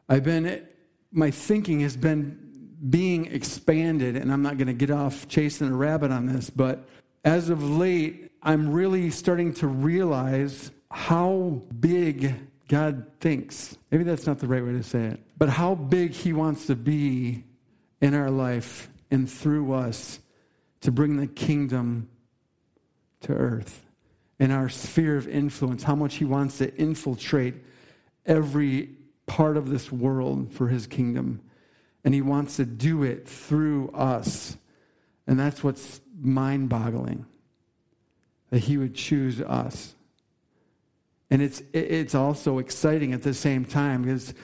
I've 0.08 0.24
been, 0.24 0.66
my 1.12 1.30
thinking 1.30 1.80
has 1.80 1.96
been 1.96 2.36
being 2.90 3.26
expanded, 3.26 4.16
and 4.16 4.32
I'm 4.32 4.42
not 4.42 4.58
going 4.58 4.66
to 4.66 4.74
get 4.74 4.90
off 4.90 5.28
chasing 5.28 5.68
a 5.68 5.74
rabbit 5.74 6.10
on 6.10 6.26
this, 6.26 6.50
but 6.50 6.84
as 7.24 7.48
of 7.48 7.62
late, 7.62 8.32
I'm 8.42 8.72
really 8.72 9.10
starting 9.10 9.54
to 9.54 9.68
realize 9.68 10.72
how 10.90 11.62
big 11.78 12.34
God 12.66 13.06
thinks. 13.20 13.78
Maybe 13.92 14.02
that's 14.02 14.26
not 14.26 14.40
the 14.40 14.48
right 14.48 14.64
way 14.64 14.72
to 14.72 14.82
say 14.82 15.04
it, 15.04 15.20
but 15.38 15.48
how 15.48 15.76
big 15.76 16.10
He 16.10 16.32
wants 16.32 16.66
to 16.66 16.74
be 16.74 17.44
in 18.02 18.14
our 18.14 18.30
life 18.30 18.90
and 19.10 19.30
through 19.30 19.72
us 19.72 20.18
to 20.82 20.92
bring 20.92 21.16
the 21.16 21.26
kingdom 21.26 22.10
to 23.20 23.32
earth 23.32 23.86
in 24.38 24.50
our 24.50 24.68
sphere 24.68 25.16
of 25.16 25.28
influence, 25.28 25.84
how 25.84 25.94
much 25.94 26.16
He 26.16 26.24
wants 26.24 26.58
to 26.58 26.74
infiltrate 26.76 27.54
every 28.26 28.90
part 29.26 29.56
of 29.56 29.70
this 29.70 29.92
world 29.92 30.50
for 30.50 30.66
His 30.66 30.88
kingdom. 30.88 31.40
And 32.04 32.12
He 32.12 32.20
wants 32.20 32.56
to 32.56 32.64
do 32.64 33.04
it 33.04 33.28
through 33.28 33.90
us. 33.94 34.56
And 35.28 35.38
that's 35.38 35.62
what's 35.62 36.00
mind 36.20 36.68
boggling 36.68 37.24
that 38.50 38.64
He 38.64 38.76
would 38.76 38.96
choose 38.96 39.40
us. 39.40 39.94
And 41.30 41.40
it's, 41.40 41.62
it's 41.72 42.16
also 42.16 42.58
exciting 42.58 43.12
at 43.12 43.22
the 43.22 43.32
same 43.32 43.64
time 43.64 44.02
because 44.02 44.34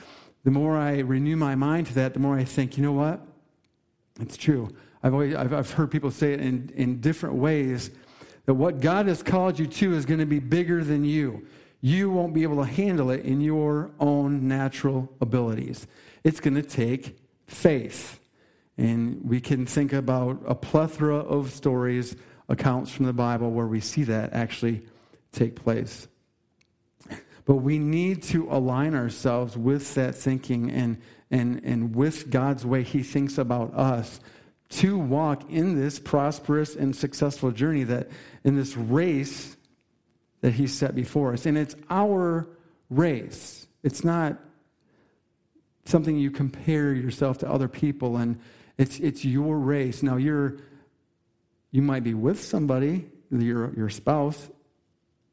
the 0.45 0.51
more 0.51 0.77
I 0.77 0.99
renew 0.99 1.35
my 1.35 1.55
mind 1.55 1.87
to 1.87 1.93
that, 1.95 2.13
the 2.13 2.19
more 2.19 2.37
I 2.37 2.45
think, 2.45 2.77
you 2.77 2.83
know 2.83 2.93
what? 2.93 3.19
It's 4.19 4.37
true. 4.37 4.69
I've, 5.01 5.13
always, 5.13 5.35
I've, 5.35 5.53
I've 5.53 5.71
heard 5.71 5.91
people 5.91 6.11
say 6.11 6.33
it 6.33 6.41
in, 6.41 6.71
in 6.75 6.99
different 6.99 7.35
ways 7.35 7.91
that 8.45 8.53
what 8.53 8.81
God 8.81 9.07
has 9.07 9.23
called 9.23 9.59
you 9.59 9.67
to 9.67 9.93
is 9.93 10.05
going 10.05 10.19
to 10.19 10.25
be 10.25 10.39
bigger 10.39 10.83
than 10.83 11.05
you. 11.05 11.47
You 11.81 12.09
won't 12.09 12.33
be 12.33 12.43
able 12.43 12.57
to 12.57 12.69
handle 12.69 13.09
it 13.11 13.23
in 13.23 13.39
your 13.39 13.91
own 13.99 14.47
natural 14.47 15.09
abilities. 15.21 15.87
It's 16.23 16.39
going 16.39 16.55
to 16.55 16.63
take 16.63 17.17
faith. 17.47 18.19
And 18.77 19.21
we 19.23 19.39
can 19.39 19.65
think 19.65 19.93
about 19.93 20.41
a 20.45 20.55
plethora 20.55 21.17
of 21.17 21.51
stories, 21.51 22.15
accounts 22.49 22.91
from 22.91 23.05
the 23.05 23.13
Bible 23.13 23.51
where 23.51 23.67
we 23.67 23.79
see 23.79 24.03
that 24.03 24.33
actually 24.33 24.81
take 25.31 25.55
place. 25.55 26.07
But 27.45 27.57
we 27.57 27.79
need 27.79 28.23
to 28.23 28.47
align 28.51 28.93
ourselves 28.93 29.57
with 29.57 29.95
that 29.95 30.15
thinking 30.15 30.69
and 30.71 31.01
and, 31.31 31.61
and 31.63 31.95
with 31.95 32.29
God's 32.29 32.65
way 32.65 32.83
He 32.83 33.03
thinks 33.03 33.37
about 33.37 33.73
us 33.73 34.19
to 34.69 34.97
walk 34.97 35.49
in 35.49 35.79
this 35.79 35.99
prosperous 35.99 36.75
and 36.75 36.95
successful 36.95 37.51
journey 37.51 37.83
that 37.83 38.09
in 38.43 38.55
this 38.55 38.77
race 38.77 39.57
that 40.41 40.53
He 40.53 40.67
set 40.67 40.95
before 40.95 41.33
us. 41.33 41.45
And 41.45 41.57
it's 41.57 41.75
our 41.89 42.47
race. 42.89 43.67
It's 43.83 44.03
not 44.03 44.37
something 45.85 46.17
you 46.17 46.29
compare 46.31 46.93
yourself 46.93 47.39
to 47.39 47.51
other 47.51 47.67
people 47.67 48.17
and 48.17 48.39
it's 48.77 48.99
it's 48.99 49.25
your 49.25 49.57
race. 49.59 50.01
Now 50.01 50.15
you're 50.15 50.57
you 51.71 51.81
might 51.81 52.03
be 52.03 52.13
with 52.13 52.41
somebody, 52.41 53.07
your 53.29 53.73
your 53.75 53.89
spouse 53.89 54.49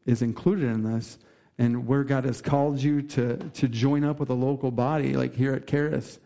is 0.04 0.20
included 0.20 0.64
in 0.64 0.82
this, 0.82 1.18
and 1.58 1.86
where 1.86 2.04
God 2.04 2.24
has 2.24 2.40
called 2.42 2.82
you 2.82 3.02
to, 3.02 3.36
to 3.36 3.68
join 3.68 4.04
up 4.04 4.20
with 4.20 4.30
a 4.30 4.34
local 4.34 4.70
body, 4.70 5.14
like 5.14 5.34
here 5.34 5.54
at 5.54 5.66
Charis. 5.66 6.18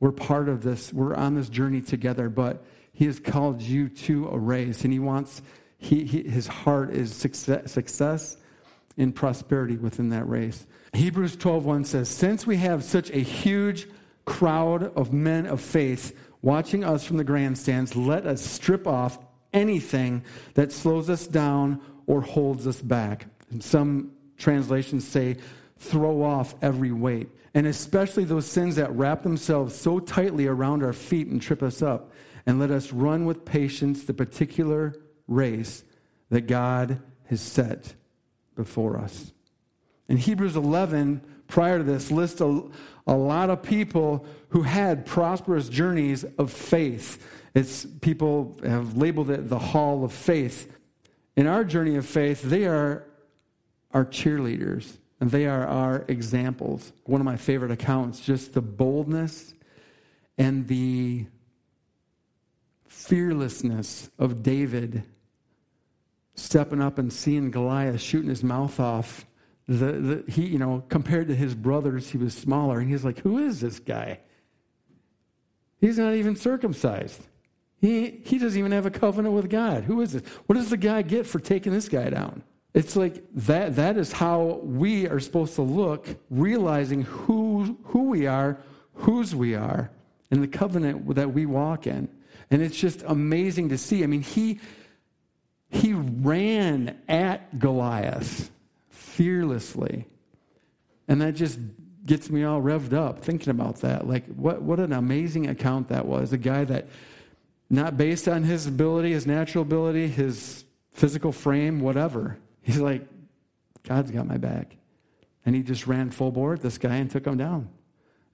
We're 0.00 0.12
part 0.12 0.48
of 0.48 0.62
this. 0.62 0.92
We're 0.92 1.14
on 1.14 1.34
this 1.34 1.48
journey 1.48 1.80
together, 1.80 2.28
but 2.28 2.64
He 2.92 3.04
has 3.06 3.20
called 3.20 3.60
you 3.60 3.88
to 3.88 4.28
a 4.28 4.38
race, 4.38 4.84
and 4.84 4.92
He 4.92 4.98
wants, 4.98 5.42
he, 5.78 6.04
he 6.04 6.22
His 6.22 6.46
heart 6.46 6.90
is 6.90 7.14
success, 7.14 7.72
success 7.72 8.36
and 8.98 9.14
prosperity 9.14 9.76
within 9.76 10.10
that 10.10 10.28
race. 10.28 10.66
Hebrews 10.92 11.36
12.1 11.36 11.86
says, 11.86 12.08
Since 12.08 12.46
we 12.46 12.56
have 12.58 12.84
such 12.84 13.10
a 13.10 13.18
huge 13.18 13.88
crowd 14.24 14.84
of 14.96 15.12
men 15.12 15.46
of 15.46 15.60
faith 15.60 16.16
watching 16.42 16.84
us 16.84 17.04
from 17.04 17.16
the 17.16 17.24
grandstands, 17.24 17.96
let 17.96 18.26
us 18.26 18.42
strip 18.42 18.86
off 18.86 19.18
anything 19.52 20.24
that 20.54 20.72
slows 20.72 21.08
us 21.08 21.26
down 21.26 21.80
or 22.06 22.20
holds 22.20 22.66
us 22.66 22.80
back. 22.82 23.26
And 23.50 23.62
some 23.62 24.12
translations 24.42 25.06
say, 25.06 25.36
throw 25.78 26.22
off 26.22 26.54
every 26.60 26.92
weight. 26.92 27.28
And 27.54 27.66
especially 27.66 28.24
those 28.24 28.46
sins 28.46 28.76
that 28.76 28.94
wrap 28.94 29.22
themselves 29.22 29.74
so 29.74 30.00
tightly 30.00 30.46
around 30.46 30.82
our 30.82 30.92
feet 30.92 31.28
and 31.28 31.40
trip 31.40 31.62
us 31.62 31.82
up. 31.82 32.12
And 32.44 32.58
let 32.58 32.70
us 32.70 32.92
run 32.92 33.24
with 33.24 33.44
patience 33.44 34.04
the 34.04 34.14
particular 34.14 34.94
race 35.28 35.84
that 36.30 36.42
God 36.42 37.00
has 37.26 37.40
set 37.40 37.94
before 38.56 38.98
us. 38.98 39.32
In 40.08 40.16
Hebrews 40.16 40.56
11, 40.56 41.22
prior 41.46 41.78
to 41.78 41.84
this, 41.84 42.10
lists 42.10 42.40
a, 42.40 42.62
a 43.06 43.14
lot 43.14 43.50
of 43.50 43.62
people 43.62 44.26
who 44.48 44.62
had 44.62 45.06
prosperous 45.06 45.68
journeys 45.68 46.24
of 46.38 46.50
faith. 46.50 47.24
It's 47.54 47.86
people 48.00 48.58
have 48.64 48.96
labeled 48.96 49.30
it 49.30 49.48
the 49.48 49.58
hall 49.58 50.04
of 50.04 50.12
faith. 50.12 50.72
In 51.36 51.46
our 51.46 51.64
journey 51.64 51.96
of 51.96 52.06
faith, 52.06 52.42
they 52.42 52.66
are 52.66 53.06
our 53.92 54.04
cheerleaders, 54.04 54.98
and 55.20 55.30
they 55.30 55.46
are 55.46 55.66
our 55.66 56.04
examples. 56.08 56.92
One 57.04 57.20
of 57.20 57.24
my 57.24 57.36
favorite 57.36 57.70
accounts, 57.70 58.20
just 58.20 58.54
the 58.54 58.62
boldness 58.62 59.54
and 60.38 60.66
the 60.66 61.26
fearlessness 62.86 64.10
of 64.18 64.42
David 64.42 65.04
stepping 66.34 66.80
up 66.80 66.98
and 66.98 67.12
seeing 67.12 67.50
Goliath 67.50 68.00
shooting 68.00 68.28
his 68.28 68.42
mouth 68.42 68.80
off. 68.80 69.26
The, 69.68 69.92
the, 69.92 70.24
he, 70.28 70.46
you 70.46 70.58
know, 70.58 70.84
compared 70.88 71.28
to 71.28 71.34
his 71.34 71.54
brothers, 71.54 72.10
he 72.10 72.18
was 72.18 72.34
smaller. 72.34 72.80
And 72.80 72.90
he's 72.90 73.04
like, 73.04 73.18
Who 73.20 73.38
is 73.38 73.60
this 73.60 73.78
guy? 73.78 74.20
He's 75.80 75.98
not 75.98 76.14
even 76.14 76.36
circumcised. 76.36 77.20
He, 77.80 78.22
he 78.24 78.38
doesn't 78.38 78.58
even 78.58 78.70
have 78.70 78.86
a 78.86 78.90
covenant 78.90 79.34
with 79.34 79.50
God. 79.50 79.84
Who 79.84 80.00
is 80.00 80.12
this? 80.12 80.22
What 80.46 80.54
does 80.54 80.70
the 80.70 80.76
guy 80.76 81.02
get 81.02 81.26
for 81.26 81.40
taking 81.40 81.72
this 81.72 81.88
guy 81.88 82.10
down? 82.10 82.44
It's 82.74 82.96
like 82.96 83.22
that, 83.34 83.76
that 83.76 83.96
is 83.98 84.12
how 84.12 84.60
we 84.62 85.06
are 85.06 85.20
supposed 85.20 85.54
to 85.56 85.62
look, 85.62 86.08
realizing 86.30 87.02
who, 87.02 87.78
who 87.84 88.04
we 88.04 88.26
are, 88.26 88.58
whose 88.94 89.34
we 89.34 89.54
are, 89.54 89.90
and 90.30 90.42
the 90.42 90.48
covenant 90.48 91.14
that 91.14 91.34
we 91.34 91.44
walk 91.44 91.86
in. 91.86 92.08
And 92.50 92.62
it's 92.62 92.78
just 92.78 93.02
amazing 93.06 93.68
to 93.70 93.78
see. 93.78 94.02
I 94.02 94.06
mean, 94.06 94.22
he, 94.22 94.58
he 95.68 95.92
ran 95.92 96.98
at 97.08 97.58
Goliath 97.58 98.50
fearlessly. 98.88 100.06
And 101.08 101.20
that 101.20 101.34
just 101.34 101.58
gets 102.06 102.30
me 102.30 102.44
all 102.44 102.62
revved 102.62 102.94
up 102.94 103.22
thinking 103.22 103.50
about 103.50 103.76
that. 103.82 104.06
Like, 104.08 104.26
what, 104.34 104.62
what 104.62 104.80
an 104.80 104.92
amazing 104.92 105.48
account 105.48 105.88
that 105.88 106.06
was. 106.06 106.32
A 106.32 106.38
guy 106.38 106.64
that, 106.64 106.88
not 107.68 107.96
based 107.96 108.28
on 108.28 108.44
his 108.44 108.66
ability, 108.66 109.12
his 109.12 109.26
natural 109.26 109.62
ability, 109.62 110.08
his 110.08 110.64
physical 110.92 111.32
frame, 111.32 111.80
whatever, 111.80 112.38
He's 112.62 112.78
like, 112.78 113.06
God's 113.82 114.10
got 114.10 114.26
my 114.26 114.38
back. 114.38 114.76
And 115.44 115.54
he 115.54 115.62
just 115.62 115.86
ran 115.86 116.10
full 116.10 116.52
at 116.52 116.60
this 116.62 116.78
guy 116.78 116.96
and 116.96 117.10
took 117.10 117.26
him 117.26 117.36
down, 117.36 117.68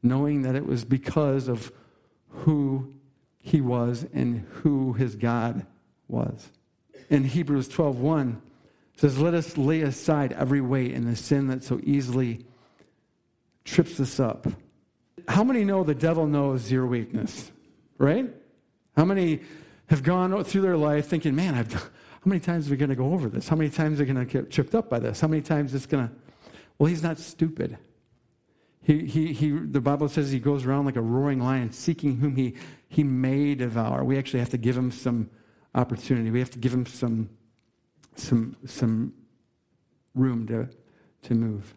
knowing 0.03 0.43
that 0.43 0.55
it 0.55 0.67
was 0.67 0.85
because 0.85 1.49
of 1.49 1.73
who 2.29 2.95
he 3.39 3.61
was 3.61 4.07
and 4.13 4.47
who 4.51 4.93
his 4.93 5.17
God 5.17 5.67
was. 6.07 6.51
In 7.09 7.25
Hebrews 7.25 7.69
12:1 7.69 8.43
says, 8.97 9.19
"Let 9.19 9.33
us 9.33 9.57
lay 9.57 9.81
aside 9.81 10.33
every 10.33 10.61
weight 10.61 10.95
and 10.95 11.07
the 11.07 11.17
sin 11.17 11.47
that 11.47 11.65
so 11.65 11.81
easily 11.83 12.45
trips 13.65 13.99
us 14.01 14.21
up." 14.21 14.47
How 15.29 15.45
many 15.45 15.65
know 15.65 15.85
the 15.85 15.95
devil 15.95 16.27
knows 16.27 16.71
your 16.71 16.87
weakness? 16.87 17.51
Right? 17.97 18.35
How 18.97 19.05
many 19.05 19.41
have 19.87 20.03
gone 20.03 20.45
through 20.45 20.61
their 20.61 20.77
life 20.77 21.07
thinking, 21.07 21.35
"Man, 21.35 21.55
I've 21.55 21.91
how 22.25 22.29
many 22.29 22.41
times 22.41 22.67
are 22.67 22.71
we 22.71 22.77
going 22.77 22.91
to 22.91 22.97
go 22.97 23.13
over 23.13 23.29
this? 23.29 23.49
How 23.49 23.57
many 23.57 23.71
times 23.71 24.01
are 24.01 24.05
we 24.05 24.13
going 24.13 24.27
to 24.27 24.33
get 24.33 24.51
tripped 24.51 24.75
up 24.75 24.91
by 24.91 24.99
this? 24.99 25.21
How 25.21 25.29
many 25.29 25.43
times 25.43 25.73
is 25.73 25.87
going 25.87 26.09
to 26.09 26.15
Well, 26.79 26.89
he's 26.89 27.03
not 27.03 27.19
stupid. 27.19 27.79
He, 28.83 29.07
he, 29.07 29.33
he, 29.33 29.51
the 29.51 29.81
Bible 29.81 30.09
says 30.09 30.31
he 30.31 30.41
goes 30.41 30.65
around 30.65 30.87
like 30.87 30.97
a 30.97 31.01
roaring 31.01 31.41
lion, 31.41 31.71
seeking 31.73 32.17
whom 32.17 32.35
he, 32.37 32.55
he 32.89 33.05
may 33.05 33.55
devour. 33.55 34.03
We 34.03 34.19
actually 34.19 34.41
have 34.41 34.51
to 34.51 34.59
give 34.59 34.77
him 34.77 34.91
some 34.91 35.31
opportunity. 35.75 36.31
We 36.31 36.39
have 36.41 36.51
to 36.51 36.59
give 36.59 36.73
him 36.73 36.87
some, 36.87 37.29
some, 38.17 38.57
some 38.67 39.13
room 40.15 40.47
to, 40.49 40.69
to 41.23 41.35
move. 41.35 41.75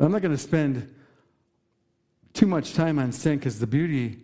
I'm 0.00 0.10
not 0.10 0.22
going 0.22 0.34
to 0.34 0.42
spend 0.42 0.92
too 2.32 2.46
much 2.46 2.74
time 2.74 2.98
on 2.98 3.12
sin 3.12 3.38
because 3.38 3.58
the 3.58 3.66
beauty 3.66 4.20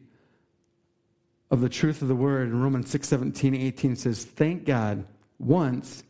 of 1.50 1.61
the 1.61 1.68
truth 1.68 2.02
of 2.02 2.08
the 2.08 2.14
word 2.16 2.49
in 2.49 2.61
Romans 2.61 2.90
6 2.90 3.06
17, 3.06 3.54
18 3.54 3.96
says, 3.96 4.25
Thank 4.25 4.64
God, 4.64 5.04
once 5.38 6.02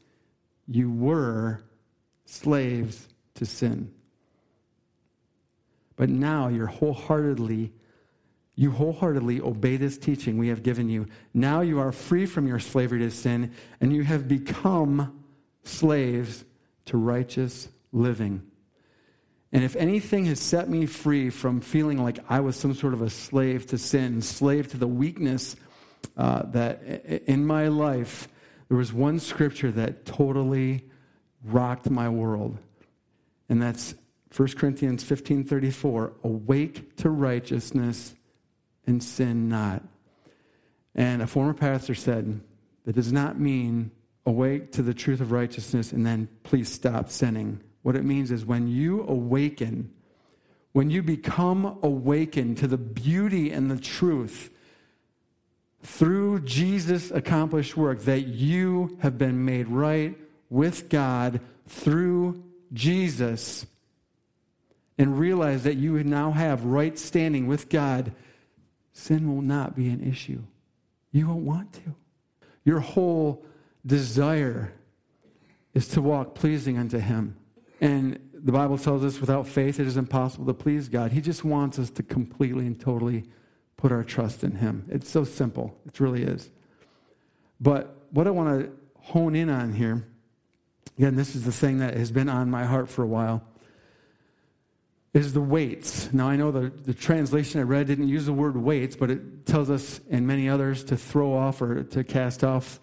you 0.66 0.90
were 0.90 1.62
slaves 2.24 3.08
to 3.34 3.46
sin. 3.46 3.92
But 5.96 6.10
now 6.10 6.48
you're 6.48 6.66
wholeheartedly, 6.66 7.72
you 8.56 8.70
wholeheartedly 8.70 9.40
obey 9.40 9.76
this 9.76 9.98
teaching 9.98 10.38
we 10.38 10.48
have 10.48 10.62
given 10.62 10.88
you. 10.88 11.06
Now 11.32 11.60
you 11.60 11.78
are 11.78 11.92
free 11.92 12.26
from 12.26 12.46
your 12.46 12.58
slavery 12.58 13.00
to 13.00 13.10
sin, 13.10 13.52
and 13.80 13.92
you 13.92 14.02
have 14.02 14.26
become 14.26 15.24
slaves 15.62 16.44
to 16.86 16.96
righteous 16.96 17.68
living. 17.92 18.42
And 19.52 19.62
if 19.62 19.76
anything 19.76 20.24
has 20.26 20.40
set 20.40 20.68
me 20.68 20.84
free 20.86 21.30
from 21.30 21.60
feeling 21.60 22.02
like 22.02 22.18
I 22.28 22.40
was 22.40 22.56
some 22.56 22.74
sort 22.74 22.92
of 22.92 23.02
a 23.02 23.10
slave 23.10 23.66
to 23.68 23.78
sin, 23.78 24.20
slave 24.20 24.68
to 24.72 24.76
the 24.76 24.88
weakness 24.88 25.54
uh, 26.16 26.42
that 26.46 26.82
in 27.28 27.46
my 27.46 27.68
life, 27.68 28.28
there 28.68 28.76
was 28.76 28.92
one 28.92 29.18
scripture 29.18 29.70
that 29.72 30.04
totally 30.04 30.84
rocked 31.44 31.90
my 31.90 32.08
world. 32.08 32.58
And 33.48 33.60
that's 33.60 33.94
1 34.34 34.56
Corinthians 34.56 35.04
15:34, 35.04 36.12
awake 36.24 36.96
to 36.96 37.10
righteousness 37.10 38.14
and 38.86 39.02
sin 39.02 39.48
not. 39.48 39.82
And 40.94 41.22
a 41.22 41.26
former 41.26 41.54
pastor 41.54 41.94
said, 41.94 42.40
that 42.84 42.94
does 42.94 43.12
not 43.12 43.38
mean 43.38 43.90
awake 44.26 44.72
to 44.72 44.82
the 44.82 44.94
truth 44.94 45.20
of 45.20 45.32
righteousness 45.32 45.92
and 45.92 46.06
then 46.06 46.28
please 46.42 46.70
stop 46.70 47.10
sinning. 47.10 47.60
What 47.82 47.96
it 47.96 48.04
means 48.04 48.30
is 48.30 48.46
when 48.46 48.68
you 48.68 49.02
awaken, 49.02 49.92
when 50.72 50.90
you 50.90 51.02
become 51.02 51.78
awakened 51.82 52.58
to 52.58 52.66
the 52.66 52.78
beauty 52.78 53.50
and 53.50 53.70
the 53.70 53.78
truth 53.78 54.50
through 55.84 56.40
Jesus' 56.40 57.10
accomplished 57.10 57.76
work, 57.76 58.00
that 58.02 58.26
you 58.26 58.98
have 59.02 59.18
been 59.18 59.44
made 59.44 59.68
right 59.68 60.16
with 60.48 60.88
God 60.88 61.40
through 61.66 62.42
Jesus 62.72 63.66
and 64.96 65.18
realize 65.18 65.64
that 65.64 65.74
you 65.74 66.02
now 66.02 66.30
have 66.30 66.64
right 66.64 66.98
standing 66.98 67.46
with 67.46 67.68
God, 67.68 68.12
sin 68.92 69.34
will 69.34 69.42
not 69.42 69.76
be 69.76 69.88
an 69.88 70.02
issue. 70.02 70.42
You 71.12 71.28
won't 71.28 71.44
want 71.44 71.72
to. 71.74 71.94
Your 72.64 72.80
whole 72.80 73.44
desire 73.84 74.72
is 75.74 75.88
to 75.88 76.00
walk 76.00 76.34
pleasing 76.34 76.78
unto 76.78 76.98
Him. 76.98 77.36
And 77.80 78.18
the 78.32 78.52
Bible 78.52 78.78
tells 78.78 79.04
us 79.04 79.20
without 79.20 79.46
faith 79.46 79.78
it 79.78 79.86
is 79.86 79.96
impossible 79.96 80.46
to 80.46 80.54
please 80.54 80.88
God. 80.88 81.12
He 81.12 81.20
just 81.20 81.44
wants 81.44 81.78
us 81.78 81.90
to 81.90 82.02
completely 82.02 82.66
and 82.66 82.80
totally 82.80 83.24
put 83.84 83.92
our 83.92 84.02
trust 84.02 84.42
in 84.42 84.52
Him. 84.52 84.86
It's 84.88 85.10
so 85.10 85.24
simple, 85.24 85.76
it 85.84 86.00
really 86.00 86.22
is. 86.22 86.48
But 87.60 88.06
what 88.12 88.26
I 88.26 88.30
want 88.30 88.62
to 88.62 88.72
hone 88.98 89.36
in 89.36 89.50
on 89.50 89.74
here, 89.74 90.06
again, 90.96 91.16
this 91.16 91.36
is 91.36 91.44
the 91.44 91.52
thing 91.52 91.80
that 91.80 91.94
has 91.94 92.10
been 92.10 92.30
on 92.30 92.50
my 92.50 92.64
heart 92.64 92.88
for 92.88 93.02
a 93.02 93.06
while 93.06 93.44
is 95.12 95.34
the 95.34 95.42
weights. 95.42 96.10
Now, 96.14 96.30
I 96.30 96.36
know 96.36 96.50
the, 96.50 96.70
the 96.70 96.94
translation 96.94 97.60
I 97.60 97.64
read 97.64 97.86
didn't 97.86 98.08
use 98.08 98.24
the 98.24 98.32
word 98.32 98.56
weights, 98.56 98.96
but 98.96 99.10
it 99.10 99.44
tells 99.44 99.68
us 99.68 100.00
and 100.10 100.26
many 100.26 100.48
others 100.48 100.84
to 100.84 100.96
throw 100.96 101.34
off 101.34 101.60
or 101.60 101.82
to 101.82 102.04
cast 102.04 102.42
off 102.42 102.80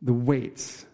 the 0.00 0.12
weights. 0.12 0.86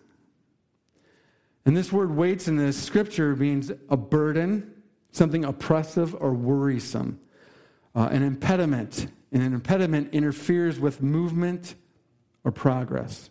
And 1.67 1.77
this 1.77 1.93
word 1.93 2.17
weights 2.17 2.49
in 2.49 2.57
this 2.57 2.83
scripture 2.83 3.37
means 3.37 3.71
a 3.91 3.97
burden, 3.99 4.73
something 5.13 5.45
oppressive 5.45 6.17
or 6.19 6.33
worrisome, 6.33 7.21
uh, 7.97 8.09
an 8.13 8.23
impediment. 8.23 9.09
And 9.33 9.43
an 9.43 9.55
impediment 9.55 10.15
interferes 10.15 10.79
with 10.79 11.03
movement 11.03 11.75
or 12.45 12.53
progress, 12.53 13.29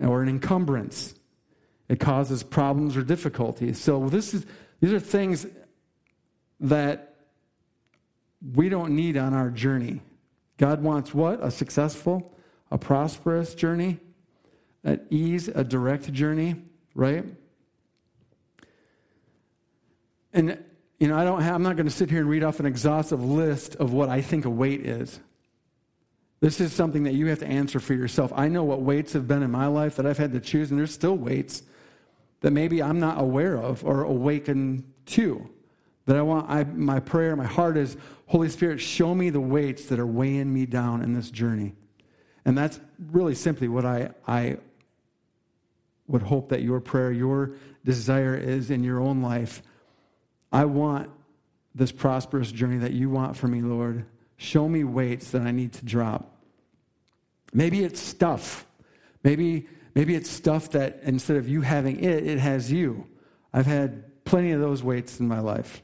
or 0.00 0.20
an 0.20 0.28
encumbrance. 0.28 1.14
It 1.88 2.00
causes 2.00 2.42
problems 2.42 2.96
or 2.96 3.02
difficulties. 3.02 3.80
So 3.80 4.08
this 4.08 4.34
is 4.34 4.44
these 4.80 4.92
are 4.92 5.00
things 5.00 5.46
that 6.60 7.14
we 8.54 8.68
don't 8.68 8.94
need 8.94 9.16
on 9.16 9.32
our 9.32 9.50
journey. 9.50 10.00
God 10.56 10.82
wants 10.82 11.14
what? 11.14 11.42
A 11.42 11.50
successful, 11.50 12.34
a 12.70 12.78
prosperous 12.78 13.54
journey, 13.54 14.00
at 14.84 15.04
ease, 15.08 15.48
a 15.48 15.62
direct 15.62 16.12
journey, 16.12 16.56
right? 16.94 17.24
And 20.32 20.62
you 20.98 21.06
know, 21.08 21.16
I 21.16 21.24
don't 21.24 21.42
have, 21.42 21.54
I'm 21.54 21.62
not 21.62 21.76
going 21.76 21.86
to 21.86 21.92
sit 21.92 22.10
here 22.10 22.20
and 22.20 22.28
read 22.28 22.42
off 22.42 22.60
an 22.60 22.66
exhaustive 22.66 23.22
list 23.24 23.76
of 23.76 23.92
what 23.92 24.08
I 24.08 24.20
think 24.20 24.44
a 24.44 24.50
weight 24.50 24.84
is. 24.84 25.20
This 26.40 26.60
is 26.60 26.72
something 26.72 27.04
that 27.04 27.14
you 27.14 27.26
have 27.26 27.40
to 27.40 27.46
answer 27.46 27.80
for 27.80 27.94
yourself. 27.94 28.32
I 28.34 28.48
know 28.48 28.64
what 28.64 28.80
weights 28.80 29.12
have 29.12 29.26
been 29.26 29.42
in 29.42 29.50
my 29.50 29.66
life 29.66 29.96
that 29.96 30.06
I've 30.06 30.18
had 30.18 30.32
to 30.32 30.40
choose, 30.40 30.70
and 30.70 30.78
there's 30.78 30.94
still 30.94 31.16
weights 31.16 31.62
that 32.40 32.52
maybe 32.52 32.82
I'm 32.82 33.00
not 33.00 33.20
aware 33.20 33.56
of 33.56 33.84
or 33.84 34.02
awakened 34.02 34.84
to. 35.06 35.48
That 36.06 36.16
I 36.16 36.22
want, 36.22 36.48
I, 36.48 36.64
my 36.64 37.00
prayer, 37.00 37.34
my 37.36 37.44
heart 37.44 37.76
is, 37.76 37.96
Holy 38.26 38.48
Spirit, 38.48 38.80
show 38.80 39.14
me 39.14 39.30
the 39.30 39.40
weights 39.40 39.86
that 39.86 39.98
are 39.98 40.06
weighing 40.06 40.52
me 40.52 40.64
down 40.64 41.02
in 41.02 41.12
this 41.12 41.30
journey. 41.30 41.74
And 42.44 42.56
that's 42.56 42.80
really 43.10 43.34
simply 43.34 43.68
what 43.68 43.84
I, 43.84 44.10
I 44.26 44.58
would 46.06 46.22
hope 46.22 46.48
that 46.48 46.62
your 46.62 46.80
prayer, 46.80 47.12
your 47.12 47.52
desire 47.84 48.36
is 48.36 48.70
in 48.70 48.82
your 48.84 49.00
own 49.00 49.22
life. 49.22 49.62
I 50.52 50.64
want 50.64 51.10
this 51.74 51.92
prosperous 51.92 52.50
journey 52.50 52.78
that 52.78 52.92
you 52.92 53.10
want 53.10 53.36
for 53.36 53.48
me, 53.48 53.62
Lord. 53.62 54.06
Show 54.36 54.68
me 54.68 54.84
weights 54.84 55.30
that 55.32 55.42
I 55.42 55.50
need 55.50 55.72
to 55.74 55.84
drop. 55.84 56.36
Maybe 57.52 57.84
it's 57.84 58.00
stuff. 58.00 58.66
Maybe 59.22 59.66
Maybe 59.98 60.14
it's 60.14 60.30
stuff 60.30 60.70
that 60.70 61.00
instead 61.02 61.38
of 61.38 61.48
you 61.48 61.62
having 61.62 61.98
it, 61.98 62.24
it 62.24 62.38
has 62.38 62.70
you. 62.70 63.08
I've 63.52 63.66
had 63.66 64.24
plenty 64.24 64.52
of 64.52 64.60
those 64.60 64.80
weights 64.80 65.18
in 65.18 65.26
my 65.26 65.40
life. 65.40 65.82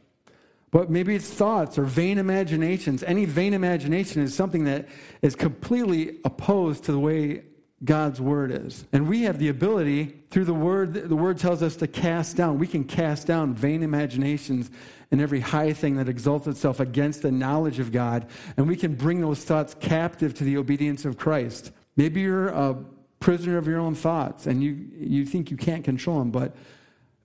But 0.71 0.89
maybe 0.89 1.17
it's 1.17 1.29
thoughts 1.29 1.79
or 1.79 1.83
vain 1.83 2.19
imaginations. 2.19 3.03
Any 3.03 3.25
vain 3.25 3.55
imagination 3.55 4.23
is 4.23 4.33
something 4.33 4.67
that 4.67 4.89
is 5.21 5.35
completely 5.35 6.21
opposed 6.25 6.85
to 6.85 6.93
the 6.93 6.99
way 7.01 7.43
God's 7.85 8.21
word 8.21 8.51
is. 8.51 8.87
And 8.93 9.09
we 9.09 9.23
have 9.23 9.39
the 9.39 9.49
ability 9.49 10.21
through 10.31 10.47
the 10.47 10.55
word, 10.55 10.95
the 10.95 11.17
word 11.17 11.39
tells 11.39 11.63
us 11.63 11.77
to 11.77 11.87
cast 11.87 12.37
down. 12.37 12.59
We 12.59 12.67
can 12.67 12.85
cast 12.85 13.27
down 13.27 13.55
vain 13.55 13.83
imaginations 13.83 14.71
and 15.11 15.21
every 15.21 15.41
high 15.41 15.73
thing 15.73 15.97
that 15.97 16.09
exalts 16.09 16.47
itself 16.47 16.81
against 16.81 17.23
the 17.23 17.31
knowledge 17.31 17.79
of 17.79 17.93
God. 17.93 18.27
And 18.57 18.67
we 18.67 18.77
can 18.77 18.95
bring 18.95 19.21
those 19.21 19.45
thoughts 19.45 19.75
captive 19.79 20.35
to 20.35 20.45
the 20.45 20.57
obedience 20.57 21.05
of 21.05 21.19
Christ. 21.19 21.73
Maybe 21.97 22.23
you're 22.23 22.49
a 22.49 22.75
prisoner 23.21 23.59
of 23.59 23.67
your 23.67 23.79
own 23.79 23.95
thoughts 23.95 24.47
and 24.47 24.63
you, 24.63 24.89
you 24.97 25.25
think 25.27 25.51
you 25.51 25.57
can't 25.57 25.85
control 25.85 26.19
them, 26.19 26.31
but 26.31 26.55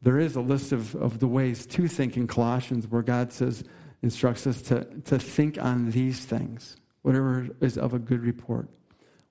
there 0.02 0.20
is 0.20 0.36
a 0.36 0.42
list 0.42 0.72
of, 0.72 0.96
of 0.96 1.20
the 1.20 1.28
ways 1.28 1.66
to 1.68 1.88
think 1.88 2.18
in 2.18 2.28
Colossians 2.28 2.88
where 2.88 3.02
God 3.02 3.32
says, 3.32 3.64
instructs 4.02 4.48
us 4.48 4.62
to, 4.64 4.86
to 5.06 5.20
think 5.20 5.62
on 5.62 5.92
these 5.92 6.24
things, 6.26 6.78
whatever 7.02 7.50
is 7.60 7.78
of 7.78 7.94
a 7.94 8.00
good 8.00 8.22
report, 8.22 8.70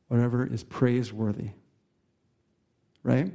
whatever 0.09 0.47
is 0.47 0.65
praiseworthy. 0.65 1.51
Right? 3.03 3.33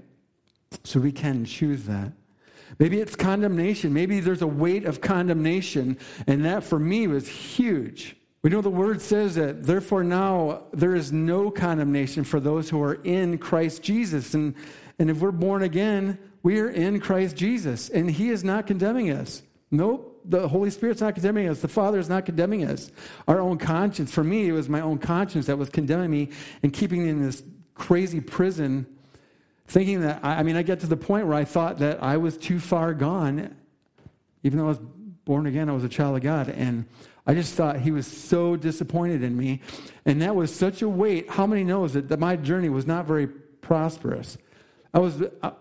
So 0.84 1.00
we 1.00 1.12
can 1.12 1.46
choose 1.46 1.86
that. 1.86 2.12
Maybe 2.80 3.00
it's 3.00 3.16
condemnation. 3.16 3.94
Maybe 3.94 4.20
there's 4.20 4.42
a 4.42 4.48
weight 4.48 4.86
of 4.86 5.00
condemnation, 5.02 5.98
and 6.28 6.44
that 6.46 6.64
for 6.64 6.80
me 6.80 7.08
was 7.08 7.28
huge. 7.28 8.16
We 8.42 8.50
know 8.50 8.62
the 8.62 8.70
word 8.70 9.02
says 9.02 9.36
that, 9.36 9.64
therefore, 9.64 10.04
now 10.04 10.64
there 10.74 10.96
is 10.96 11.12
no 11.12 11.50
condemnation 11.50 12.24
for 12.24 12.40
those 12.40 12.70
who 12.70 12.82
are 12.84 12.96
in 12.96 13.38
Christ 13.38 13.82
Jesus. 13.84 14.34
And, 14.34 14.56
and 15.00 15.10
if 15.10 15.20
we're 15.20 15.32
born 15.32 15.64
again, 15.64 16.18
we 16.42 16.60
are 16.60 16.70
in 16.70 17.00
Christ 17.00 17.38
Jesus, 17.38 17.90
and 17.90 18.12
He 18.12 18.30
is 18.30 18.44
not 18.44 18.68
condemning 18.68 19.12
us. 19.12 19.44
Nope, 19.72 20.13
the 20.26 20.48
Holy 20.48 20.70
Spirit's 20.70 21.02
not 21.02 21.14
condemning 21.14 21.50
us. 21.50 21.60
The 21.60 21.68
Father 21.68 22.00
is 22.00 22.10
not 22.10 22.26
condemning 22.26 22.66
us. 22.66 22.92
Our 23.28 23.40
own 23.40 23.58
conscience, 23.58 24.12
for 24.12 24.24
me, 24.24 24.48
it 24.48 24.52
was 24.52 24.70
my 24.70 24.82
own 24.82 24.98
conscience 24.98 25.46
that 25.48 25.58
was 25.58 25.70
condemning 25.70 26.12
me 26.12 26.30
and 26.62 26.72
keeping 26.72 27.04
me 27.04 27.10
in 27.10 27.24
this 27.24 27.44
crazy 27.76 28.22
prison 28.22 28.86
thinking 29.68 30.02
that, 30.02 30.20
I 30.24 30.44
mean, 30.44 30.56
I 30.56 30.62
get 30.62 30.80
to 30.82 30.88
the 30.88 30.98
point 30.98 31.26
where 31.26 31.36
I 31.36 31.46
thought 31.46 31.80
that 31.80 32.04
I 32.04 32.18
was 32.18 32.38
too 32.38 32.60
far 32.60 32.94
gone, 32.94 33.56
even 34.44 34.60
though 34.60 34.66
I 34.66 34.70
was 34.70 34.82
born 35.26 35.48
again, 35.48 35.70
I 35.70 35.74
was 35.74 35.84
a 35.84 35.90
child 35.90 36.16
of 36.16 36.22
God. 36.22 36.50
And 36.50 36.86
I 37.26 37.34
just 37.34 37.54
thought 37.56 37.80
he 37.80 37.92
was 37.92 38.06
so 38.06 38.56
disappointed 38.56 39.24
in 39.24 39.38
me. 39.38 39.62
And 40.06 40.22
that 40.22 40.36
was 40.36 40.54
such 40.54 40.82
a 40.82 40.90
weight. 40.90 41.30
How 41.30 41.48
many 41.48 41.64
knows 41.64 41.94
that, 41.94 42.10
that 42.10 42.20
my 42.20 42.36
journey 42.36 42.70
was 42.70 42.86
not 42.86 43.06
very 43.06 43.28
prosperous? 43.28 44.38
I 44.94 45.00
was, 45.00 45.24
uh, 45.42 45.52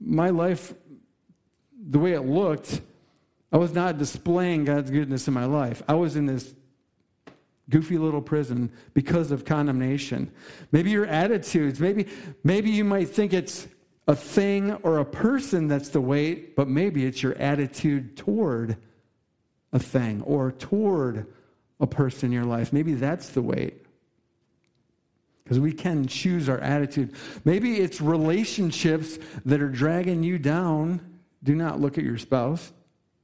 my 0.00 0.30
life, 0.30 0.72
the 1.88 1.98
way 1.98 2.12
it 2.12 2.22
looked, 2.22 2.80
I 3.52 3.58
was 3.58 3.72
not 3.72 3.98
displaying 3.98 4.64
God's 4.64 4.90
goodness 4.90 5.26
in 5.26 5.34
my 5.34 5.44
life. 5.44 5.82
I 5.88 5.94
was 5.94 6.16
in 6.16 6.26
this 6.26 6.54
goofy 7.68 7.98
little 7.98 8.22
prison 8.22 8.70
because 8.94 9.30
of 9.30 9.44
condemnation. 9.44 10.30
Maybe 10.72 10.90
your 10.90 11.06
attitudes, 11.06 11.80
maybe, 11.80 12.06
maybe 12.44 12.70
you 12.70 12.84
might 12.84 13.08
think 13.08 13.32
it's 13.32 13.68
a 14.06 14.14
thing 14.14 14.72
or 14.82 14.98
a 14.98 15.04
person 15.04 15.68
that's 15.68 15.88
the 15.88 16.00
weight, 16.00 16.56
but 16.56 16.68
maybe 16.68 17.06
it's 17.06 17.22
your 17.22 17.34
attitude 17.34 18.16
toward 18.16 18.76
a 19.72 19.78
thing 19.78 20.22
or 20.22 20.50
toward 20.52 21.26
a 21.78 21.86
person 21.86 22.26
in 22.26 22.32
your 22.32 22.44
life. 22.44 22.72
Maybe 22.72 22.94
that's 22.94 23.30
the 23.30 23.42
weight. 23.42 23.86
Because 25.44 25.58
we 25.58 25.72
can 25.72 26.06
choose 26.06 26.48
our 26.48 26.58
attitude. 26.58 27.14
Maybe 27.44 27.80
it's 27.80 28.00
relationships 28.00 29.18
that 29.44 29.60
are 29.60 29.68
dragging 29.68 30.22
you 30.22 30.38
down. 30.38 31.00
Do 31.42 31.56
not 31.56 31.80
look 31.80 31.98
at 31.98 32.04
your 32.04 32.18
spouse. 32.18 32.72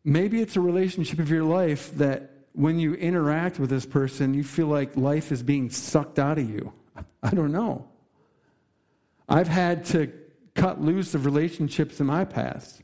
Maybe 0.08 0.40
it's 0.40 0.54
a 0.54 0.60
relationship 0.60 1.18
of 1.18 1.30
your 1.30 1.42
life 1.42 1.92
that 1.96 2.30
when 2.52 2.78
you 2.78 2.94
interact 2.94 3.58
with 3.58 3.70
this 3.70 3.84
person, 3.84 4.34
you 4.34 4.44
feel 4.44 4.68
like 4.68 4.96
life 4.96 5.32
is 5.32 5.42
being 5.42 5.68
sucked 5.68 6.20
out 6.20 6.38
of 6.38 6.48
you. 6.48 6.72
I 7.24 7.30
don't 7.30 7.50
know. 7.50 7.88
I've 9.28 9.48
had 9.48 9.84
to 9.86 10.12
cut 10.54 10.80
loose 10.80 11.16
of 11.16 11.26
relationships 11.26 11.98
in 11.98 12.06
my 12.06 12.24
past, 12.24 12.82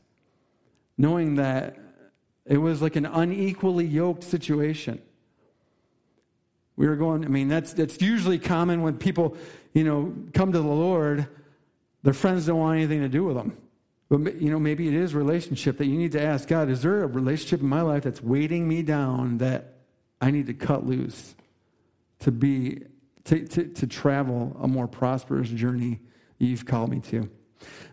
knowing 0.97 1.35
that 1.35 1.77
it 2.45 2.57
was 2.57 2.81
like 2.81 2.97
an 2.97 3.05
unequally 3.05 3.85
yoked 3.85 4.25
situation. 4.25 5.01
We 6.75 6.89
were 6.89 6.97
going, 6.97 7.23
I 7.23 7.29
mean, 7.29 7.47
that's, 7.47 7.71
that's 7.71 8.01
usually 8.01 8.37
common 8.37 8.81
when 8.81 8.97
people, 8.97 9.37
you 9.73 9.85
know, 9.85 10.13
come 10.33 10.51
to 10.51 10.59
the 10.59 10.67
Lord, 10.67 11.29
their 12.03 12.13
friends 12.13 12.47
don't 12.47 12.59
want 12.59 12.77
anything 12.79 12.99
to 12.99 13.07
do 13.07 13.23
with 13.23 13.37
them. 13.37 13.55
But, 14.17 14.39
you 14.39 14.51
know, 14.51 14.59
maybe 14.59 14.87
it 14.87 14.93
is 14.93 15.15
relationship 15.15 15.77
that 15.77 15.87
you 15.87 15.97
need 15.97 16.11
to 16.11 16.21
ask 16.21 16.47
God, 16.47 16.69
is 16.69 16.83
there 16.83 17.03
a 17.03 17.07
relationship 17.07 17.61
in 17.61 17.67
my 17.67 17.81
life 17.81 18.03
that's 18.03 18.21
weighting 18.21 18.67
me 18.67 18.83
down 18.83 19.39
that 19.39 19.77
I 20.21 20.29
need 20.29 20.45
to 20.47 20.53
cut 20.53 20.85
loose 20.85 21.33
to 22.19 22.31
be, 22.31 22.83
to, 23.23 23.43
to, 23.47 23.65
to 23.69 23.87
travel 23.87 24.55
a 24.61 24.67
more 24.67 24.87
prosperous 24.87 25.49
journey 25.49 25.99
you've 26.37 26.63
called 26.63 26.91
me 26.91 26.99
to? 26.99 27.27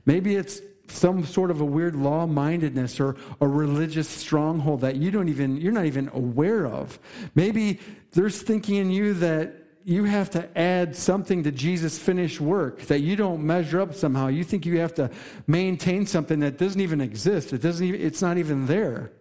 Maybe 0.04 0.36
it's 0.36 0.60
some 0.88 1.24
sort 1.24 1.50
of 1.50 1.62
a 1.62 1.64
weird 1.64 1.94
law 1.94 2.26
mindedness 2.26 3.00
or 3.00 3.16
a 3.40 3.48
religious 3.48 4.08
stronghold 4.08 4.82
that 4.82 4.96
you 4.96 5.10
don't 5.10 5.30
even, 5.30 5.56
you're 5.56 5.72
not 5.72 5.86
even 5.86 6.10
aware 6.12 6.66
of. 6.66 6.98
Maybe 7.34 7.80
there's 8.12 8.42
thinking 8.42 8.76
in 8.76 8.90
you 8.90 9.14
that 9.14 9.59
you 9.84 10.04
have 10.04 10.30
to 10.30 10.58
add 10.58 10.94
something 10.94 11.42
to 11.44 11.50
Jesus' 11.50 11.98
finished 11.98 12.40
work 12.40 12.82
that 12.82 13.00
you 13.00 13.16
don't 13.16 13.44
measure 13.44 13.80
up 13.80 13.94
somehow. 13.94 14.28
You 14.28 14.44
think 14.44 14.66
you 14.66 14.78
have 14.78 14.94
to 14.94 15.10
maintain 15.46 16.06
something 16.06 16.40
that 16.40 16.58
doesn't 16.58 16.80
even 16.80 17.00
exist. 17.00 17.52
It 17.52 17.62
doesn't 17.62 17.86
even, 17.86 18.00
it's 18.00 18.20
not 18.20 18.38
even 18.38 18.66
there. 18.66 19.12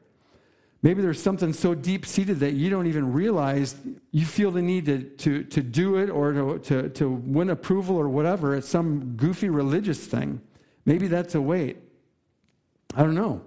Maybe 0.82 1.02
there's 1.02 1.22
something 1.22 1.52
so 1.52 1.76
deep 1.76 2.06
seated 2.06 2.39
that 2.39 2.54
you 2.54 2.69
don't 2.69 2.88
even 2.88 3.12
realize 3.12 3.76
you 4.12 4.26
feel 4.26 4.52
the 4.52 4.62
need 4.62 4.86
to, 4.86 5.04
to, 5.04 5.43
to 5.43 5.62
do 5.62 5.98
it 5.98 6.10
or 6.10 6.32
to, 6.32 6.60
to, 6.60 6.89
to 6.89 7.10
win 7.10 7.50
approval 7.50 7.98
or 7.98 8.08
whatever. 8.08 8.56
It's 8.56 8.69
some 8.69 9.15
goofy 9.17 9.50
religious 9.50 10.06
thing. 10.06 10.41
Maybe 10.86 11.08
that's 11.08 11.36
a 11.36 11.41
weight. 11.41 11.78
I 12.95 13.04
don't 13.04 13.15
know. 13.15 13.41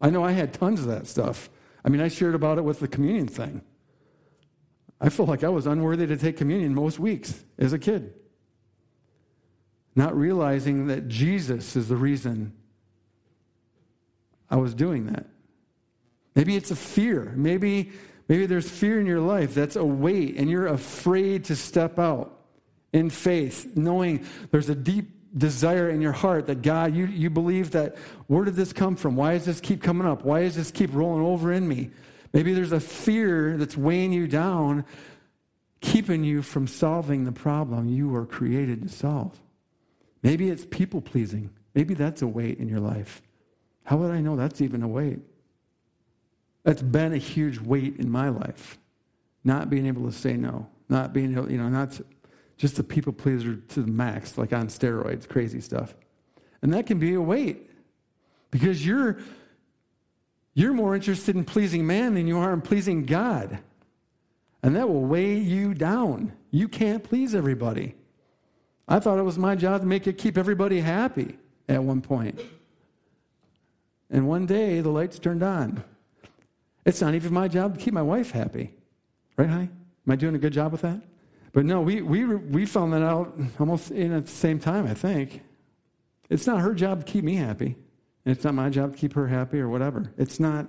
I 0.00 0.10
know 0.10 0.22
I 0.22 0.32
had 0.32 0.52
tons 0.52 0.80
of 0.80 0.86
that 0.86 1.06
stuff. 1.06 1.48
I 1.82 1.88
mean, 1.88 2.02
I 2.02 2.08
shared 2.08 2.34
about 2.34 2.58
it 2.58 2.64
with 2.64 2.80
the 2.80 2.88
communion 2.88 3.26
thing. 3.26 3.62
I 5.00 5.08
felt 5.08 5.28
like 5.28 5.44
I 5.44 5.48
was 5.48 5.66
unworthy 5.66 6.06
to 6.06 6.16
take 6.16 6.36
communion 6.36 6.74
most 6.74 6.98
weeks 6.98 7.44
as 7.58 7.72
a 7.72 7.78
kid. 7.78 8.14
Not 9.96 10.16
realizing 10.16 10.86
that 10.88 11.08
Jesus 11.08 11.76
is 11.76 11.88
the 11.88 11.96
reason 11.96 12.52
I 14.50 14.56
was 14.56 14.74
doing 14.74 15.06
that. 15.06 15.26
Maybe 16.34 16.56
it's 16.56 16.70
a 16.70 16.76
fear. 16.76 17.32
Maybe, 17.36 17.92
maybe 18.28 18.46
there's 18.46 18.68
fear 18.68 18.98
in 18.98 19.06
your 19.06 19.20
life 19.20 19.54
that's 19.54 19.76
a 19.76 19.84
weight, 19.84 20.36
and 20.36 20.50
you're 20.50 20.66
afraid 20.66 21.44
to 21.44 21.56
step 21.56 21.98
out 21.98 22.40
in 22.92 23.10
faith, 23.10 23.76
knowing 23.76 24.24
there's 24.50 24.68
a 24.68 24.74
deep 24.74 25.10
desire 25.36 25.90
in 25.90 26.00
your 26.00 26.12
heart 26.12 26.46
that 26.46 26.62
God, 26.62 26.94
you, 26.94 27.06
you 27.06 27.28
believe 27.28 27.72
that 27.72 27.96
where 28.28 28.44
did 28.44 28.54
this 28.54 28.72
come 28.72 28.94
from? 28.94 29.16
Why 29.16 29.32
does 29.34 29.44
this 29.44 29.60
keep 29.60 29.82
coming 29.82 30.06
up? 30.06 30.24
Why 30.24 30.42
does 30.42 30.54
this 30.54 30.70
keep 30.70 30.94
rolling 30.94 31.24
over 31.24 31.52
in 31.52 31.66
me? 31.66 31.90
Maybe 32.34 32.52
there's 32.52 32.72
a 32.72 32.80
fear 32.80 33.56
that's 33.56 33.76
weighing 33.76 34.12
you 34.12 34.26
down, 34.26 34.84
keeping 35.80 36.24
you 36.24 36.42
from 36.42 36.66
solving 36.66 37.24
the 37.24 37.32
problem 37.32 37.88
you 37.88 38.08
were 38.08 38.26
created 38.26 38.82
to 38.82 38.88
solve. 38.88 39.40
Maybe 40.22 40.50
it's 40.50 40.66
people 40.68 41.00
pleasing. 41.00 41.50
Maybe 41.74 41.94
that's 41.94 42.22
a 42.22 42.26
weight 42.26 42.58
in 42.58 42.68
your 42.68 42.80
life. 42.80 43.22
How 43.84 43.98
would 43.98 44.10
I 44.10 44.20
know 44.20 44.34
that's 44.34 44.60
even 44.60 44.82
a 44.82 44.88
weight? 44.88 45.20
That's 46.64 46.82
been 46.82 47.12
a 47.12 47.18
huge 47.18 47.60
weight 47.60 47.96
in 47.98 48.10
my 48.10 48.30
life. 48.30 48.78
Not 49.44 49.70
being 49.70 49.86
able 49.86 50.04
to 50.06 50.12
say 50.12 50.34
no, 50.36 50.66
not 50.88 51.12
being 51.12 51.32
able, 51.32 51.52
you 51.52 51.58
know, 51.58 51.68
not 51.68 51.92
to, 51.92 52.06
just 52.56 52.78
a 52.80 52.82
people 52.82 53.12
pleaser 53.12 53.56
to 53.56 53.82
the 53.82 53.90
max, 53.90 54.38
like 54.38 54.52
on 54.52 54.66
steroids, 54.66 55.28
crazy 55.28 55.60
stuff. 55.60 55.94
And 56.62 56.72
that 56.74 56.86
can 56.86 56.98
be 56.98 57.14
a 57.14 57.20
weight 57.20 57.70
because 58.50 58.84
you're 58.84 59.18
you're 60.54 60.72
more 60.72 60.94
interested 60.94 61.34
in 61.34 61.44
pleasing 61.44 61.86
man 61.86 62.14
than 62.14 62.26
you 62.26 62.38
are 62.38 62.52
in 62.52 62.60
pleasing 62.60 63.04
God. 63.04 63.58
And 64.62 64.76
that 64.76 64.88
will 64.88 65.02
weigh 65.02 65.36
you 65.36 65.74
down. 65.74 66.32
You 66.50 66.68
can't 66.68 67.02
please 67.02 67.34
everybody. 67.34 67.96
I 68.86 69.00
thought 69.00 69.18
it 69.18 69.24
was 69.24 69.38
my 69.38 69.56
job 69.56 69.80
to 69.80 69.86
make 69.86 70.06
it 70.06 70.16
keep 70.16 70.38
everybody 70.38 70.80
happy 70.80 71.36
at 71.68 71.82
one 71.82 72.00
point. 72.00 72.40
And 74.10 74.28
one 74.28 74.46
day 74.46 74.80
the 74.80 74.90
lights 74.90 75.18
turned 75.18 75.42
on. 75.42 75.82
It's 76.84 77.00
not 77.00 77.14
even 77.14 77.32
my 77.32 77.48
job 77.48 77.76
to 77.76 77.80
keep 77.80 77.94
my 77.94 78.02
wife 78.02 78.30
happy. 78.30 78.72
Right, 79.36 79.48
Hi? 79.48 79.68
Am 80.06 80.12
I 80.12 80.16
doing 80.16 80.34
a 80.34 80.38
good 80.38 80.52
job 80.52 80.72
with 80.72 80.82
that? 80.82 81.00
But 81.52 81.64
no, 81.64 81.80
we, 81.80 82.02
we, 82.02 82.24
we 82.24 82.66
found 82.66 82.92
that 82.92 83.02
out 83.02 83.34
almost 83.58 83.90
in 83.90 84.12
at 84.12 84.26
the 84.26 84.32
same 84.32 84.58
time, 84.58 84.86
I 84.86 84.94
think. 84.94 85.42
It's 86.28 86.46
not 86.46 86.60
her 86.60 86.74
job 86.74 87.04
to 87.04 87.12
keep 87.12 87.24
me 87.24 87.36
happy. 87.36 87.76
And 88.24 88.34
it's 88.34 88.44
not 88.44 88.54
my 88.54 88.70
job 88.70 88.92
to 88.92 88.98
keep 88.98 89.14
her 89.14 89.28
happy 89.28 89.60
or 89.60 89.68
whatever. 89.68 90.12
It's 90.16 90.40
not, 90.40 90.66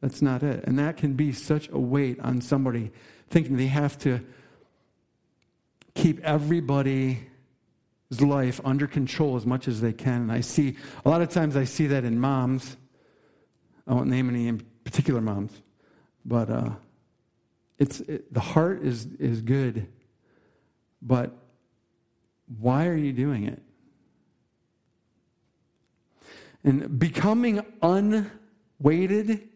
that's 0.00 0.22
not 0.22 0.42
it. 0.42 0.64
And 0.64 0.78
that 0.78 0.96
can 0.96 1.14
be 1.14 1.32
such 1.32 1.68
a 1.68 1.78
weight 1.78 2.18
on 2.20 2.40
somebody 2.40 2.90
thinking 3.28 3.56
they 3.56 3.66
have 3.66 3.98
to 3.98 4.24
keep 5.94 6.20
everybody's 6.20 7.18
life 8.20 8.60
under 8.64 8.86
control 8.86 9.36
as 9.36 9.44
much 9.44 9.68
as 9.68 9.80
they 9.80 9.92
can. 9.92 10.22
And 10.22 10.32
I 10.32 10.40
see, 10.40 10.76
a 11.04 11.08
lot 11.10 11.20
of 11.20 11.28
times 11.28 11.56
I 11.56 11.64
see 11.64 11.88
that 11.88 12.04
in 12.04 12.18
moms. 12.18 12.76
I 13.86 13.94
won't 13.94 14.08
name 14.08 14.28
any 14.28 14.48
in 14.48 14.62
particular 14.84 15.20
moms, 15.20 15.52
but 16.24 16.50
uh, 16.50 16.70
it's, 17.78 18.00
it, 18.00 18.32
the 18.32 18.40
heart 18.40 18.82
is, 18.82 19.06
is 19.18 19.40
good, 19.40 19.86
but 21.02 21.32
why 22.58 22.86
are 22.86 22.96
you 22.96 23.12
doing 23.12 23.44
it? 23.44 23.62
And 26.64 26.98
becoming 26.98 27.64
unweighted 27.82 29.48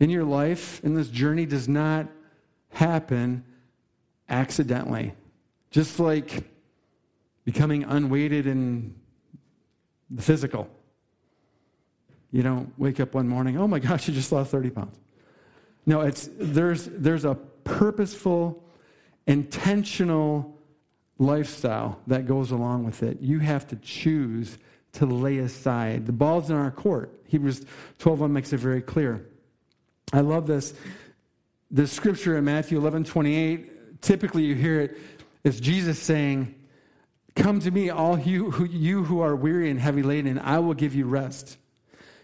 in 0.00 0.10
your 0.10 0.24
life, 0.24 0.82
in 0.84 0.94
this 0.94 1.08
journey, 1.08 1.46
does 1.46 1.68
not 1.68 2.08
happen 2.70 3.44
accidentally. 4.28 5.14
Just 5.70 5.98
like 5.98 6.44
becoming 7.44 7.84
unweighted 7.84 8.46
in 8.46 8.94
the 10.10 10.22
physical. 10.22 10.68
You 12.30 12.42
don't 12.42 12.72
wake 12.78 13.00
up 13.00 13.14
one 13.14 13.28
morning, 13.28 13.58
oh 13.58 13.68
my 13.68 13.78
gosh, 13.78 14.08
you 14.08 14.14
just 14.14 14.32
lost 14.32 14.50
30 14.50 14.70
pounds. 14.70 14.98
No, 15.84 16.00
it's, 16.00 16.28
there's, 16.38 16.86
there's 16.86 17.24
a 17.24 17.34
purposeful, 17.64 18.62
intentional 19.26 20.56
lifestyle 21.18 22.00
that 22.06 22.26
goes 22.26 22.50
along 22.50 22.84
with 22.84 23.02
it. 23.02 23.20
You 23.20 23.40
have 23.40 23.66
to 23.68 23.76
choose 23.76 24.58
to 24.94 25.06
lay 25.06 25.38
aside. 25.38 26.06
The 26.06 26.12
ball's 26.12 26.50
in 26.50 26.56
our 26.56 26.70
court. 26.70 27.12
Hebrews 27.26 27.64
12.1 27.98 28.30
makes 28.30 28.52
it 28.52 28.58
very 28.58 28.82
clear. 28.82 29.26
I 30.12 30.20
love 30.20 30.46
this. 30.46 30.74
The 31.70 31.86
scripture 31.86 32.36
in 32.36 32.44
Matthew 32.44 32.78
11, 32.78 33.04
28, 33.04 34.02
typically 34.02 34.42
you 34.42 34.54
hear 34.54 34.80
it 34.80 34.98
as 35.44 35.58
Jesus 35.58 35.98
saying, 35.98 36.54
Come 37.34 37.60
to 37.60 37.70
me, 37.70 37.88
all 37.88 38.18
you 38.18 38.50
who, 38.50 38.66
you 38.66 39.04
who 39.04 39.20
are 39.20 39.34
weary 39.34 39.70
and 39.70 39.80
heavy 39.80 40.02
laden, 40.02 40.30
and 40.30 40.40
I 40.40 40.58
will 40.58 40.74
give 40.74 40.94
you 40.94 41.06
rest. 41.06 41.56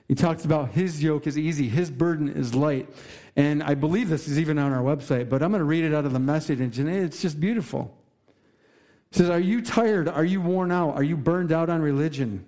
He 0.07 0.15
talks 0.15 0.45
about 0.45 0.71
his 0.71 1.03
yoke 1.03 1.27
is 1.27 1.39
easy, 1.39 1.69
his 1.69 1.91
burden 1.91 2.29
is 2.29 2.55
light. 2.55 2.89
And 3.37 3.63
I 3.63 3.75
believe 3.75 4.09
this 4.09 4.29
is 4.29 4.39
even 4.39 4.59
on 4.59 4.73
our 4.73 4.83
website, 4.83 5.29
but 5.31 5.43
I'm 5.43 5.51
going 5.51 5.61
to 5.61 5.65
read 5.65 5.85
it 5.85 5.95
out 5.95 6.05
of 6.05 6.13
the 6.13 6.19
message, 6.19 6.61
and 6.61 6.89
it's 6.89 7.23
just 7.23 7.41
beautiful. 7.41 7.97
He 9.13 9.19
says, 9.19 9.31
Are 9.31 9.39
you 9.39 9.63
tired? 9.63 10.09
Are 10.09 10.25
you 10.25 10.41
worn 10.41 10.73
out? 10.73 10.95
Are 10.95 11.03
you 11.03 11.17
burned 11.17 11.53
out 11.53 11.71
on 11.71 11.81
religion? 11.81 12.45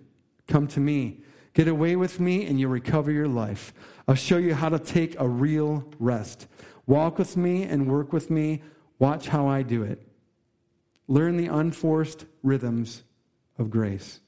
Come 0.50 0.66
to 0.68 0.80
me. 0.80 1.22
Get 1.54 1.68
away 1.68 1.94
with 1.94 2.18
me, 2.18 2.44
and 2.44 2.58
you'll 2.58 2.72
recover 2.72 3.10
your 3.12 3.28
life. 3.28 3.72
I'll 4.06 4.16
show 4.16 4.36
you 4.36 4.54
how 4.54 4.68
to 4.68 4.80
take 4.80 5.18
a 5.18 5.28
real 5.28 5.84
rest. 6.00 6.48
Walk 6.86 7.18
with 7.18 7.36
me 7.36 7.62
and 7.62 7.88
work 7.88 8.12
with 8.12 8.30
me. 8.30 8.62
Watch 8.98 9.28
how 9.28 9.46
I 9.46 9.62
do 9.62 9.84
it. 9.84 10.06
Learn 11.06 11.36
the 11.36 11.46
unforced 11.46 12.26
rhythms 12.42 13.04
of 13.58 13.70
grace. 13.70 14.20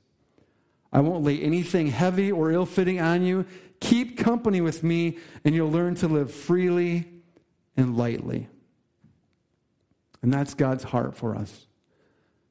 I 0.93 1.01
won't 1.01 1.25
lay 1.25 1.41
anything 1.41 1.89
heavy 1.89 2.31
or 2.31 2.53
ill 2.53 2.67
fitting 2.67 3.01
on 3.01 3.23
you. 3.25 3.45
Keep 3.81 4.19
company 4.19 4.61
with 4.61 4.85
me, 4.85 5.19
and 5.45 5.57
you'll 5.57 5.71
learn 5.71 5.97
to 5.97 6.09
live 6.09 6.33
freely 6.33 7.09
and 7.77 7.97
lightly. 7.97 8.49
And 10.23 10.33
that's 10.33 10.55
God's 10.55 10.85
heart 10.85 11.17
for 11.17 11.35
us 11.35 11.67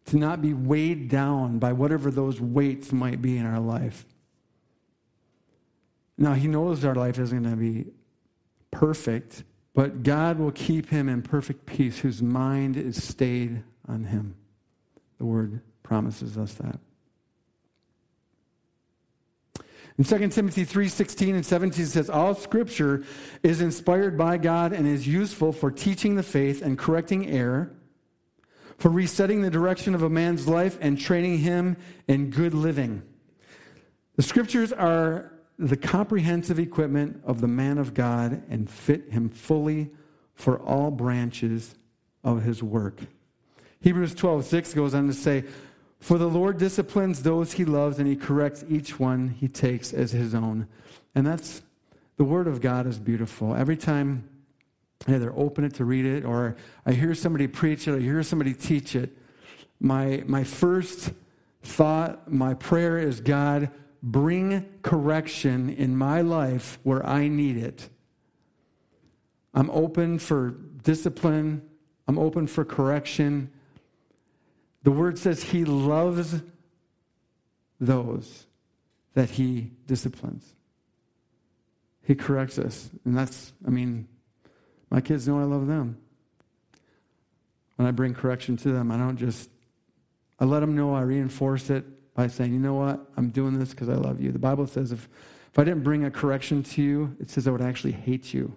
to 0.05 0.17
not 0.17 0.41
be 0.41 0.53
weighed 0.53 1.09
down 1.09 1.59
by 1.59 1.73
whatever 1.73 2.11
those 2.11 2.41
weights 2.41 2.91
might 2.91 3.21
be 3.21 3.37
in 3.37 3.45
our 3.45 3.59
life. 3.59 4.05
Now, 6.17 6.33
He 6.33 6.47
knows 6.47 6.83
our 6.83 6.95
life 6.95 7.19
isn't 7.19 7.43
going 7.43 7.55
to 7.55 7.59
be 7.59 7.91
perfect, 8.71 9.43
but 9.73 10.03
God 10.03 10.39
will 10.39 10.51
keep 10.51 10.89
him 10.89 11.07
in 11.07 11.21
perfect 11.21 11.65
peace 11.65 11.99
whose 11.99 12.21
mind 12.21 12.77
is 12.77 13.01
stayed 13.01 13.63
on 13.87 14.05
Him. 14.05 14.35
The 15.17 15.25
Word 15.25 15.61
promises 15.83 16.37
us 16.37 16.53
that. 16.55 16.79
In 19.97 20.03
2 20.03 20.29
Timothy 20.29 20.65
3:16 20.65 21.35
and 21.35 21.45
17 21.45 21.85
it 21.85 21.87
says 21.89 22.09
all 22.09 22.33
scripture 22.33 23.03
is 23.43 23.61
inspired 23.61 24.17
by 24.17 24.37
God 24.37 24.73
and 24.73 24.87
is 24.87 25.07
useful 25.07 25.51
for 25.51 25.69
teaching 25.69 26.15
the 26.15 26.23
faith 26.23 26.61
and 26.61 26.77
correcting 26.77 27.29
error, 27.29 27.71
for 28.81 28.89
resetting 28.89 29.43
the 29.43 29.49
direction 29.51 29.93
of 29.93 30.01
a 30.01 30.09
man's 30.09 30.47
life 30.47 30.75
and 30.81 30.99
training 30.99 31.37
him 31.37 31.77
in 32.07 32.31
good 32.31 32.51
living. 32.55 33.03
The 34.15 34.23
scriptures 34.23 34.73
are 34.73 35.31
the 35.59 35.77
comprehensive 35.77 36.57
equipment 36.57 37.21
of 37.23 37.41
the 37.41 37.47
man 37.47 37.77
of 37.77 37.93
God 37.93 38.41
and 38.49 38.67
fit 38.67 39.11
him 39.11 39.29
fully 39.29 39.91
for 40.33 40.57
all 40.61 40.89
branches 40.89 41.75
of 42.23 42.41
his 42.41 42.63
work. 42.63 43.01
Hebrews 43.81 44.15
12:6 44.15 44.73
goes 44.73 44.95
on 44.95 45.05
to 45.05 45.13
say, 45.13 45.43
for 45.99 46.17
the 46.17 46.27
Lord 46.27 46.57
disciplines 46.57 47.21
those 47.21 47.51
he 47.53 47.65
loves, 47.65 47.99
and 47.99 48.07
he 48.07 48.15
corrects 48.15 48.65
each 48.67 48.99
one 48.99 49.29
he 49.39 49.47
takes 49.47 49.93
as 49.93 50.09
his 50.09 50.33
own. 50.33 50.67
And 51.13 51.27
that's 51.27 51.61
the 52.17 52.23
word 52.23 52.47
of 52.47 52.61
God 52.61 52.87
is 52.87 52.97
beautiful. 52.97 53.53
Every 53.53 53.77
time 53.77 54.27
either 55.07 55.33
open 55.35 55.63
it 55.63 55.73
to 55.75 55.85
read 55.85 56.05
it 56.05 56.25
or 56.25 56.55
I 56.85 56.93
hear 56.93 57.13
somebody 57.15 57.47
preach 57.47 57.87
it 57.87 57.95
I 57.95 57.99
hear 57.99 58.21
somebody 58.23 58.53
teach 58.53 58.95
it, 58.95 59.17
my, 59.79 60.23
my 60.27 60.43
first 60.43 61.11
thought, 61.63 62.31
my 62.31 62.53
prayer 62.53 62.97
is 62.97 63.19
God, 63.19 63.71
bring 64.03 64.65
correction 64.81 65.69
in 65.69 65.95
my 65.95 66.21
life 66.21 66.79
where 66.83 67.05
I 67.05 67.27
need 67.27 67.57
it. 67.57 67.89
I'm 69.53 69.69
open 69.71 70.19
for 70.19 70.51
discipline, 70.83 71.63
I'm 72.07 72.17
open 72.17 72.47
for 72.47 72.65
correction. 72.65 73.51
The 74.83 74.91
word 74.91 75.17
says 75.17 75.43
he 75.43 75.65
loves 75.65 76.41
those 77.79 78.45
that 79.13 79.31
he 79.31 79.71
disciplines. 79.85 80.55
He 82.03 82.15
corrects 82.15 82.57
us. 82.57 82.89
And 83.05 83.15
that's, 83.15 83.53
I 83.65 83.69
mean, 83.69 84.07
my 84.91 85.01
kids 85.01 85.27
know 85.27 85.39
I 85.39 85.43
love 85.43 85.65
them. 85.65 85.97
When 87.77 87.87
I 87.87 87.91
bring 87.91 88.13
correction 88.13 88.57
to 88.57 88.71
them, 88.71 88.91
I 88.91 88.97
don't 88.97 89.17
just, 89.17 89.49
I 90.39 90.45
let 90.45 90.59
them 90.59 90.75
know, 90.75 90.93
I 90.93 91.01
reinforce 91.01 91.71
it 91.71 92.13
by 92.13 92.27
saying, 92.27 92.53
you 92.53 92.59
know 92.59 92.75
what, 92.75 92.99
I'm 93.17 93.31
doing 93.31 93.57
this 93.57 93.71
because 93.71 93.89
I 93.89 93.95
love 93.95 94.21
you. 94.21 94.31
The 94.31 94.37
Bible 94.37 94.67
says 94.67 94.91
if, 94.91 95.09
if 95.51 95.57
I 95.57 95.63
didn't 95.63 95.81
bring 95.81 96.05
a 96.05 96.11
correction 96.11 96.61
to 96.61 96.83
you, 96.83 97.15
it 97.19 97.31
says 97.31 97.47
I 97.47 97.51
would 97.51 97.61
actually 97.61 97.93
hate 97.93 98.35
you. 98.35 98.55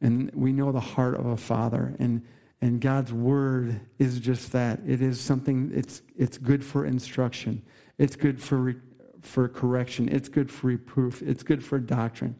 And 0.00 0.30
we 0.34 0.52
know 0.52 0.72
the 0.72 0.80
heart 0.80 1.14
of 1.16 1.26
a 1.26 1.36
father. 1.36 1.94
And 1.98 2.22
and 2.64 2.80
God's 2.80 3.12
word 3.12 3.78
is 3.98 4.18
just 4.20 4.52
that. 4.52 4.80
It 4.86 5.02
is 5.02 5.20
something, 5.20 5.70
it's, 5.74 6.00
it's 6.16 6.38
good 6.38 6.64
for 6.64 6.86
instruction, 6.86 7.62
it's 7.98 8.16
good 8.16 8.40
for, 8.40 8.56
re, 8.56 8.76
for 9.20 9.48
correction, 9.48 10.08
it's 10.08 10.30
good 10.30 10.50
for 10.50 10.68
reproof, 10.68 11.20
it's 11.20 11.42
good 11.42 11.62
for 11.62 11.78
doctrine. 11.78 12.36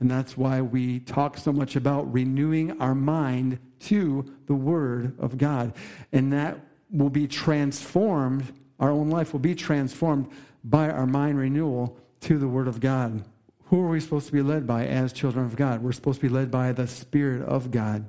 And 0.00 0.10
that's 0.10 0.36
why 0.36 0.60
we 0.60 1.00
talk 1.00 1.36
so 1.36 1.52
much 1.52 1.74
about 1.74 2.12
renewing 2.12 2.80
our 2.80 2.94
mind 2.94 3.58
to 3.80 4.24
the 4.46 4.54
Word 4.54 5.14
of 5.18 5.38
God. 5.38 5.74
And 6.12 6.32
that 6.32 6.60
will 6.90 7.10
be 7.10 7.26
transformed, 7.26 8.52
our 8.78 8.90
own 8.90 9.10
life 9.10 9.32
will 9.32 9.40
be 9.40 9.54
transformed 9.54 10.30
by 10.64 10.88
our 10.90 11.06
mind 11.06 11.38
renewal 11.38 11.98
to 12.20 12.38
the 12.38 12.48
Word 12.48 12.68
of 12.68 12.80
God. 12.80 13.24
Who 13.66 13.80
are 13.82 13.88
we 13.88 14.00
supposed 14.00 14.26
to 14.26 14.32
be 14.32 14.42
led 14.42 14.66
by 14.66 14.86
as 14.86 15.12
children 15.12 15.44
of 15.44 15.56
God? 15.56 15.82
We're 15.82 15.92
supposed 15.92 16.20
to 16.20 16.28
be 16.28 16.32
led 16.32 16.50
by 16.50 16.72
the 16.72 16.86
Spirit 16.86 17.42
of 17.42 17.70
God. 17.70 18.06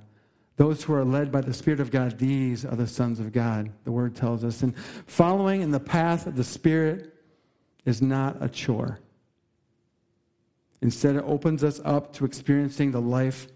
Those 0.55 0.83
who 0.83 0.93
are 0.93 1.05
led 1.05 1.31
by 1.31 1.41
the 1.41 1.53
Spirit 1.53 1.79
of 1.79 1.89
God, 1.89 2.17
these 2.19 2.65
are 2.65 2.75
the 2.75 2.87
sons 2.87 3.19
of 3.19 3.31
God, 3.31 3.71
the 3.85 3.91
word 3.91 4.15
tells 4.15 4.43
us. 4.43 4.61
And 4.61 4.77
following 5.07 5.61
in 5.61 5.71
the 5.71 5.79
path 5.79 6.27
of 6.27 6.35
the 6.35 6.43
Spirit 6.43 7.13
is 7.85 8.01
not 8.01 8.37
a 8.41 8.49
chore. 8.49 8.99
Instead, 10.81 11.15
it 11.15 11.23
opens 11.25 11.63
us 11.63 11.81
up 11.83 12.13
to 12.13 12.25
experiencing 12.25 12.91
the 12.91 13.01
life 13.01 13.47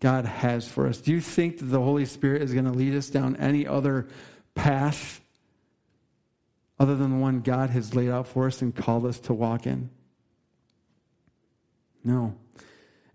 God 0.00 0.24
has 0.24 0.68
for 0.68 0.86
us. 0.86 0.98
Do 0.98 1.12
you 1.12 1.20
think 1.20 1.58
that 1.58 1.66
the 1.66 1.80
Holy 1.80 2.04
Spirit 2.04 2.42
is 2.42 2.52
going 2.52 2.64
to 2.64 2.72
lead 2.72 2.94
us 2.94 3.08
down 3.08 3.36
any 3.36 3.66
other 3.66 4.06
path 4.54 5.20
other 6.78 6.94
than 6.94 7.10
the 7.10 7.16
one 7.16 7.40
God 7.40 7.70
has 7.70 7.94
laid 7.94 8.10
out 8.10 8.26
for 8.26 8.46
us 8.46 8.60
and 8.62 8.74
called 8.74 9.06
us 9.06 9.18
to 9.20 9.34
walk 9.34 9.66
in? 9.66 9.90
No. 12.04 12.36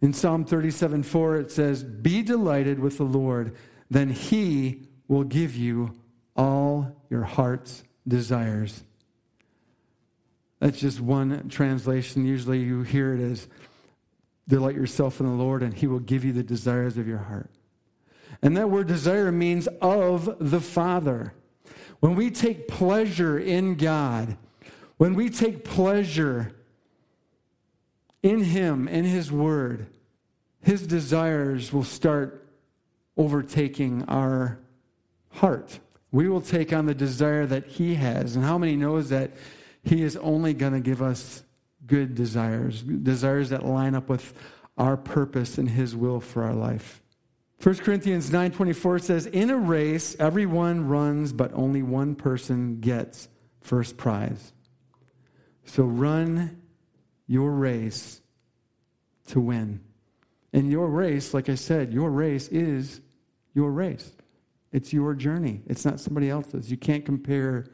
In 0.01 0.13
Psalm 0.13 0.45
37 0.45 1.03
4, 1.03 1.37
it 1.37 1.51
says, 1.51 1.83
Be 1.83 2.21
delighted 2.23 2.79
with 2.79 2.97
the 2.97 3.03
Lord, 3.03 3.55
then 3.89 4.09
he 4.09 4.87
will 5.07 5.23
give 5.23 5.55
you 5.55 5.93
all 6.35 6.95
your 7.09 7.23
heart's 7.23 7.83
desires. 8.07 8.83
That's 10.61 10.79
just 10.79 11.01
one 11.01 11.49
translation. 11.49 12.25
Usually 12.25 12.59
you 12.59 12.83
hear 12.83 13.15
it 13.15 13.19
as, 13.19 13.47
Delight 14.47 14.75
yourself 14.75 15.19
in 15.19 15.25
the 15.25 15.31
Lord, 15.31 15.63
and 15.63 15.73
he 15.73 15.87
will 15.87 15.99
give 15.99 16.25
you 16.25 16.33
the 16.33 16.43
desires 16.43 16.97
of 16.97 17.07
your 17.07 17.19
heart. 17.19 17.49
And 18.41 18.57
that 18.57 18.69
word 18.69 18.87
desire 18.87 19.31
means 19.31 19.67
of 19.81 20.35
the 20.39 20.59
Father. 20.59 21.33
When 21.99 22.15
we 22.15 22.31
take 22.31 22.67
pleasure 22.67 23.39
in 23.39 23.75
God, 23.75 24.35
when 24.97 25.13
we 25.13 25.29
take 25.29 25.63
pleasure 25.63 26.53
in 28.21 28.43
Him, 28.43 28.87
in 28.87 29.05
His 29.05 29.31
Word, 29.31 29.87
His 30.61 30.85
desires 30.85 31.71
will 31.71 31.83
start 31.83 32.47
overtaking 33.15 34.03
our 34.07 34.59
heart. 35.29 35.79
We 36.11 36.27
will 36.27 36.41
take 36.41 36.73
on 36.73 36.87
the 36.87 36.95
desire 36.95 37.45
that 37.45 37.67
He 37.67 37.95
has. 37.95 38.35
And 38.35 38.43
how 38.43 38.57
many 38.57 38.75
knows 38.75 39.09
that 39.09 39.31
He 39.83 40.03
is 40.03 40.15
only 40.17 40.53
going 40.53 40.73
to 40.73 40.79
give 40.79 41.01
us 41.01 41.43
good 41.85 42.15
desires, 42.15 42.83
desires 42.83 43.49
that 43.49 43.65
line 43.65 43.95
up 43.95 44.09
with 44.09 44.33
our 44.77 44.97
purpose 44.97 45.57
and 45.57 45.69
His 45.69 45.95
will 45.95 46.19
for 46.19 46.43
our 46.43 46.53
life? 46.53 47.01
1 47.61 47.75
Corinthians 47.83 48.31
9:24 48.31 48.99
says, 48.99 49.27
"In 49.27 49.51
a 49.51 49.57
race 49.57 50.15
everyone 50.19 50.87
runs, 50.87 51.31
but 51.31 51.53
only 51.53 51.83
one 51.83 52.15
person 52.15 52.79
gets 52.79 53.29
first 53.59 53.97
prize." 53.97 54.53
So 55.65 55.83
run 55.85 56.61
your 57.27 57.51
race 57.51 58.21
to 59.27 59.39
win. 59.39 59.81
And 60.53 60.71
your 60.71 60.89
race, 60.89 61.33
like 61.33 61.49
I 61.49 61.55
said, 61.55 61.93
your 61.93 62.09
race 62.09 62.47
is 62.49 62.99
your 63.53 63.71
race. 63.71 64.11
It's 64.71 64.91
your 64.91 65.13
journey. 65.13 65.61
It's 65.67 65.85
not 65.85 65.99
somebody 65.99 66.29
else's. 66.29 66.71
You 66.71 66.77
can't 66.77 67.05
compare 67.05 67.65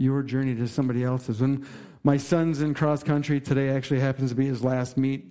your 0.00 0.22
journey 0.22 0.54
to 0.54 0.66
somebody 0.66 1.04
else's. 1.04 1.40
When 1.40 1.66
my 2.02 2.16
son's 2.16 2.62
in 2.62 2.74
cross 2.74 3.02
country 3.02 3.40
today 3.40 3.68
actually 3.68 4.00
happens 4.00 4.30
to 4.30 4.36
be 4.36 4.46
his 4.46 4.64
last 4.64 4.96
meet 4.96 5.26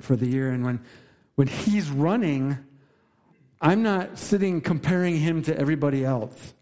for 0.00 0.16
the 0.16 0.26
year 0.26 0.50
and 0.50 0.64
when 0.64 0.80
when 1.36 1.46
he's 1.46 1.88
running 1.88 2.58
I'm 3.60 3.82
not 3.82 4.18
sitting 4.18 4.60
comparing 4.60 5.16
him 5.16 5.42
to 5.42 5.58
everybody 5.58 6.04
else. 6.04 6.54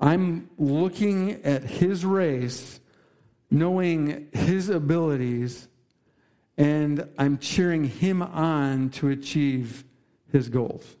I'm 0.00 0.48
looking 0.58 1.42
at 1.44 1.62
his 1.62 2.04
race 2.04 2.80
knowing 3.50 4.28
his 4.32 4.68
abilities 4.68 5.68
and 6.58 7.06
I'm 7.18 7.38
cheering 7.38 7.84
him 7.84 8.22
on 8.22 8.90
to 8.90 9.08
achieve 9.08 9.84
his 10.32 10.48
goals. 10.48 10.96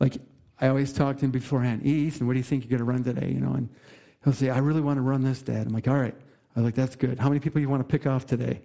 Like 0.00 0.16
I 0.60 0.68
always 0.68 0.92
talk 0.92 1.18
to 1.18 1.24
him 1.26 1.30
beforehand, 1.30 1.84
Ethan, 1.84 2.26
what 2.26 2.32
do 2.32 2.38
you 2.38 2.44
think 2.44 2.64
you're 2.64 2.78
going 2.78 2.78
to 2.78 2.84
run 2.84 3.04
today? 3.04 3.30
You 3.32 3.40
know, 3.40 3.52
and 3.52 3.68
he'll 4.24 4.32
say, 4.32 4.50
I 4.50 4.58
really 4.58 4.80
want 4.80 4.96
to 4.96 5.02
run 5.02 5.22
this, 5.22 5.42
Dad. 5.42 5.66
I'm 5.66 5.72
like, 5.72 5.88
all 5.88 5.96
right. 5.96 6.14
I 6.56 6.60
was 6.60 6.64
like, 6.64 6.74
that's 6.74 6.96
good. 6.96 7.18
How 7.18 7.28
many 7.28 7.40
people 7.40 7.60
you 7.60 7.68
want 7.68 7.86
to 7.86 7.98
pick 7.98 8.06
off 8.06 8.26
today? 8.26 8.62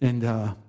And 0.00 0.20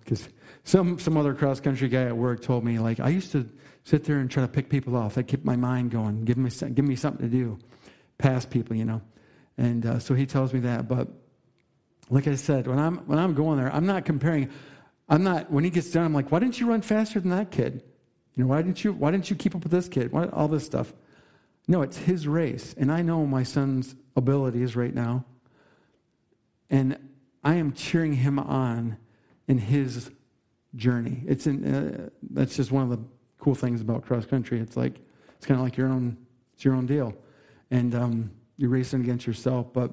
because 0.04 0.28
uh, 0.28 0.30
some, 0.64 1.00
some 1.00 1.18
other 1.18 1.34
cross 1.34 1.60
country 1.60 1.88
guy 1.88 2.04
at 2.04 2.16
work 2.16 2.42
told 2.42 2.64
me, 2.64 2.80
like, 2.80 3.00
I 3.00 3.10
used 3.10 3.32
to 3.34 3.50
sit 3.84 4.04
there 4.04 4.20
and 4.20 4.30
try 4.30 4.44
to 4.44 4.48
pick 4.48 4.70
people 4.70 4.96
off. 4.96 5.18
I 5.18 5.24
keep 5.24 5.44
my 5.44 5.56
mind 5.56 5.92
going, 5.92 6.24
give 6.24 6.38
me, 6.38 6.50
give 6.50 6.86
me 6.86 6.96
something 6.96 7.30
to 7.30 7.36
do, 7.36 7.60
pass 8.18 8.46
people, 8.46 8.76
you 8.76 8.86
know. 8.86 9.02
And 9.58 9.86
uh, 9.86 10.00
so 10.00 10.14
he 10.14 10.26
tells 10.26 10.54
me 10.54 10.62
that. 10.62 10.88
But 10.88 11.10
like 12.10 12.28
I 12.28 12.36
said, 12.36 12.68
when 12.68 12.80
I'm, 12.80 12.98
when 13.08 13.20
I'm 13.20 13.34
going 13.34 13.58
there, 13.58 13.74
I'm 13.74 13.86
not 13.86 14.06
comparing. 14.06 14.50
I'm 15.10 15.24
not, 15.24 15.52
when 15.52 15.64
he 15.64 15.70
gets 15.70 15.92
done, 15.92 16.06
I'm 16.06 16.14
like, 16.14 16.32
why 16.32 16.40
didn't 16.40 16.60
you 16.60 16.68
run 16.68 16.82
faster 16.82 17.20
than 17.20 17.32
that 17.32 17.52
kid? 17.52 17.84
You 18.36 18.44
know, 18.44 18.50
why 18.50 18.62
didn't 18.62 18.84
you, 18.84 18.94
why 18.94 19.12
didn't 19.12 19.30
you 19.30 19.36
keep 19.36 19.56
up 19.56 19.64
with 19.64 19.72
this 19.72 19.88
kid? 19.88 20.12
Why, 20.12 20.28
all 20.28 20.48
this 20.48 20.66
stuff. 20.66 20.94
No, 21.68 21.82
it's 21.82 21.98
his 21.98 22.28
race. 22.28 22.76
And 22.78 22.92
I 22.92 23.02
know 23.02 23.26
my 23.26 23.44
son's 23.44 23.96
abilities 24.16 24.76
right 24.76 24.94
now. 24.94 25.26
And 26.70 26.98
I 27.44 27.56
am 27.56 27.74
cheering 27.74 28.14
him 28.14 28.40
on 28.40 28.98
in 29.48 29.58
his 29.58 30.12
journey. 30.76 31.24
It's 31.28 31.48
in, 31.48 31.64
uh, 31.66 32.10
that's 32.32 32.56
just 32.56 32.72
one 32.72 32.84
of 32.84 32.90
the 32.90 33.00
cool 33.40 33.56
things 33.56 33.82
about 33.82 34.04
cross 34.04 34.26
country. 34.26 34.60
It's 34.60 34.76
like, 34.76 34.96
it's 35.38 35.46
kind 35.46 35.60
of 35.60 35.66
like 35.66 35.78
your 35.78 35.90
own, 35.90 36.18
it's 36.54 36.64
your 36.64 36.74
own 36.74 36.86
deal. 36.86 37.14
And 37.72 37.94
um, 37.96 38.32
you're 38.58 38.70
racing 38.70 39.02
against 39.02 39.28
yourself, 39.28 39.74
but 39.74 39.92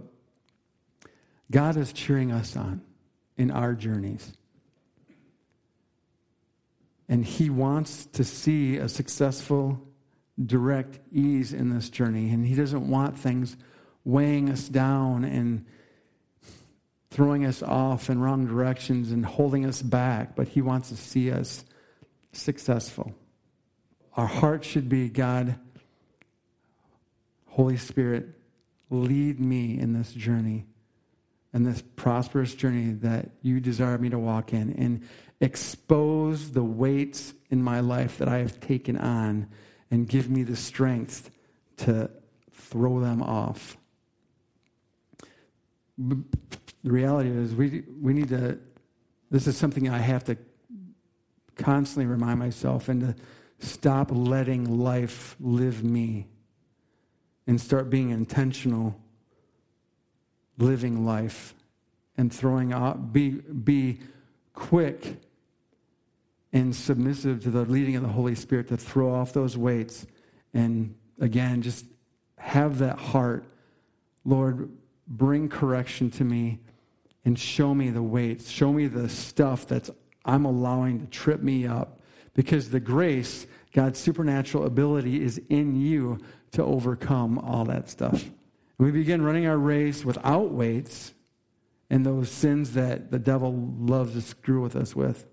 God 1.51 1.77
is 1.77 1.93
cheering 1.93 2.31
us 2.31 2.57
on 2.57 2.83
in 3.37 3.51
our 3.51 3.75
journeys. 3.75 4.33
And 7.09 7.25
He 7.25 7.51
wants 7.51 8.07
to 8.07 8.23
see 8.23 8.77
a 8.77 8.89
successful, 8.89 9.81
direct 10.45 10.99
ease 11.13 11.53
in 11.53 11.75
this 11.75 11.91
journey. 11.91 12.31
And 12.31 12.47
He 12.47 12.55
doesn't 12.55 12.89
want 12.89 13.19
things 13.19 13.57
weighing 14.05 14.51
us 14.51 14.69
down 14.69 15.25
and 15.25 15.67
throwing 17.11 17.45
us 17.45 17.63
off 17.63 18.09
in 18.09 18.21
wrong 18.21 18.47
directions 18.47 19.11
and 19.11 19.27
holding 19.27 19.67
us 19.67 19.83
back, 19.83 20.37
but 20.37 20.49
He 20.49 20.63
wants 20.63 20.91
to 20.91 20.97
see 20.97 21.31
us 21.31 21.65
successful. 22.33 23.15
Our 24.17 24.27
heart 24.27 24.65
should 24.65 24.89
be 24.89 25.09
God, 25.09 25.59
Holy 27.47 27.77
Spirit, 27.77 28.29
lead 28.91 29.41
me 29.41 29.79
in 29.79 29.93
this 29.93 30.13
journey, 30.13 30.67
in 31.53 31.65
this 31.65 31.83
prosperous 31.97 32.55
journey 32.55 32.93
that 32.93 33.31
you 33.43 33.61
desire 33.61 33.99
me 33.99 34.09
to 34.11 34.19
walk 34.19 34.53
in, 34.53 34.73
and 34.73 35.03
expose 35.41 36.53
the 36.53 36.63
weights 36.63 37.35
in 37.51 37.63
my 37.63 37.81
life 37.81 38.19
that 38.19 38.29
I 38.29 38.39
have 38.39 38.61
taken 38.61 38.97
on 38.97 39.49
and 39.91 40.09
give 40.09 40.31
me 40.31 40.43
the 40.43 40.57
strength 40.57 41.31
to 41.79 42.11
throw 42.53 43.01
them 43.01 43.23
off. 43.23 43.77
The 45.99 46.23
reality 46.85 47.31
is, 47.31 47.55
we, 47.55 47.83
we 48.01 48.13
need 48.13 48.29
to, 48.29 48.59
this 49.31 49.47
is 49.47 49.57
something 49.57 49.89
I 49.89 49.99
have 49.99 50.25
to 50.25 50.37
constantly 51.57 52.07
remind 52.07 52.39
myself 52.39 52.89
and 52.89 53.01
to 53.01 53.15
stop 53.59 54.11
letting 54.11 54.79
life 54.79 55.37
live 55.41 55.85
me 55.85 56.27
and 57.47 57.61
start 57.61 57.91
being 57.91 58.11
intentional 58.11 58.99
living 60.57 61.05
life 61.05 61.55
and 62.17 62.33
throwing 62.33 62.73
out, 62.73 63.13
be, 63.13 63.31
be 63.31 63.99
quick 64.55 65.17
and 66.53 66.75
submissive 66.75 67.43
to 67.45 67.51
the 67.51 67.65
leading 67.65 67.97
of 67.97 68.03
the 68.03 68.09
Holy 68.09 68.35
Spirit 68.35 68.69
to 68.69 68.77
throw 68.77 69.15
off 69.15 69.33
those 69.33 69.57
weights 69.57 70.07
and 70.53 70.95
again, 71.21 71.63
just 71.63 71.87
have 72.39 72.79
that 72.79 72.99
heart. 72.99 73.45
Lord, 74.25 74.71
bring 75.07 75.49
correction 75.49 76.11
to 76.13 76.25
me 76.25 76.59
and 77.25 77.39
show 77.39 77.75
me 77.75 77.91
the 77.91 78.03
weights. 78.03 78.51
Show 78.51 78.73
me 78.73 78.87
the 78.87 79.09
stuff 79.09 79.67
that's 79.67 79.91
I'm 80.25 80.45
allowing 80.45 81.01
to 81.01 81.07
trip 81.07 81.43
me 81.43 81.67
up. 81.67 82.01
Because 82.35 82.71
the 82.71 82.81
grace, 82.81 83.47
God's 83.73 83.99
supernatural 83.99 84.65
ability, 84.65 85.23
is 85.23 85.41
in 85.49 85.77
you 85.77 86.19
to 86.53 86.65
overcome 86.65 87.39
all 87.39 87.65
that 87.67 87.91
stuff. 87.91 88.23
And 88.23 88.33
we 88.79 88.91
begin 88.91 89.23
running 89.23 89.47
our 89.47 89.59
race 89.59 90.05
without 90.05 90.53
weights 90.53 91.13
and 91.91 92.07
those 92.07 92.31
sins 92.31 92.73
that 92.75 93.11
the 93.11 93.19
devil 93.19 93.53
loves 93.79 94.15
to 94.15 94.23
screw 94.23 94.63
with 94.63 94.77
us 94.77 94.95
with 94.95 95.27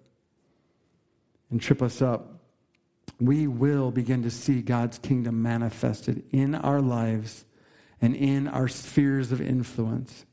and 1.50 1.62
trip 1.62 1.82
us 1.82 2.02
up, 2.02 2.42
we 3.20 3.48
will 3.48 3.92
begin 3.92 4.24
to 4.24 4.30
see 4.30 4.62
God's 4.62 5.00
kingdom 5.00 5.42
manifested 5.42 6.24
in 6.32 6.56
our 6.56 6.82
lives 6.82 7.46
and 8.02 8.16
in 8.16 8.48
our 8.48 8.68
spheres 8.68 9.32
of 9.32 9.42
influence. 9.42 10.26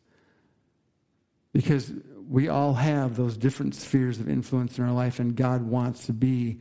Because 1.53 1.92
we 2.29 2.48
all 2.48 2.74
have 2.74 3.16
those 3.16 3.37
different 3.37 3.74
spheres 3.74 4.18
of 4.18 4.29
influence 4.29 4.79
in 4.79 4.85
our 4.85 4.92
life, 4.92 5.18
and 5.18 5.37
God 5.37 5.62
wants 5.62 6.07
to 6.07 6.12
be 6.12 6.61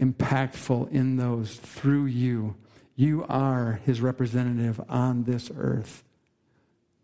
impactful 0.00 0.90
in 0.90 1.16
those 1.16 1.56
through 1.56 2.06
you. 2.06 2.56
You 2.94 3.24
are 3.28 3.80
his 3.84 4.00
representative 4.00 4.80
on 4.88 5.24
this 5.24 5.50
earth. 5.56 6.02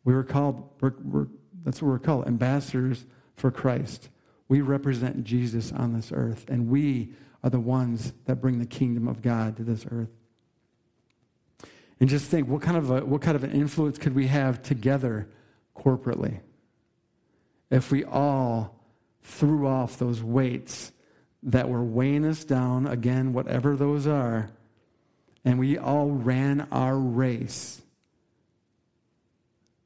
We 0.05 0.15
were 0.15 0.25
called, 0.25 0.69
we're, 0.81 0.95
we're, 1.03 1.27
that's 1.65 1.83
what 1.83 1.89
we're 1.89 1.99
called, 1.99 2.27
ambassadors 2.27 3.05
for 3.37 3.51
Christ. 3.51 4.09
We 4.53 4.61
represent 4.61 5.25
Jesus 5.25 5.73
on 5.73 5.95
this 5.95 6.13
earth, 6.15 6.45
and 6.47 6.69
we 6.69 7.15
are 7.43 7.49
the 7.49 7.59
ones 7.59 8.13
that 8.27 8.43
bring 8.43 8.59
the 8.59 8.67
kingdom 8.67 9.09
of 9.09 9.23
God 9.23 9.57
to 9.57 9.65
this 9.65 9.87
earth. 9.91 10.11
And 11.99 12.11
just 12.11 12.27
think, 12.27 12.49
what 12.49 12.61
kind 12.61 12.77
of, 12.77 12.91
a, 12.91 13.03
what 13.03 13.23
kind 13.23 13.35
of 13.35 13.45
an 13.45 13.53
influence 13.53 13.97
could 13.97 14.15
we 14.15 14.27
have 14.27 14.63
together 14.63 15.27
corporately 15.75 16.41
if 17.71 17.91
we 17.91 18.05
all 18.05 18.79
threw 19.23 19.67
off 19.67 19.99
those 19.99 20.23
weights 20.23 20.93
that 21.45 21.71
were 21.71 21.83
weighing 21.83 22.27
us 22.27 22.45
down, 22.45 22.87
again, 22.87 23.33
whatever 23.33 23.75
those 23.75 24.07
are, 24.07 24.51
and 25.47 25.59
we 25.59 25.79
all 25.79 26.11
ran 26.11 26.69
our 26.71 26.99
race 26.99 27.81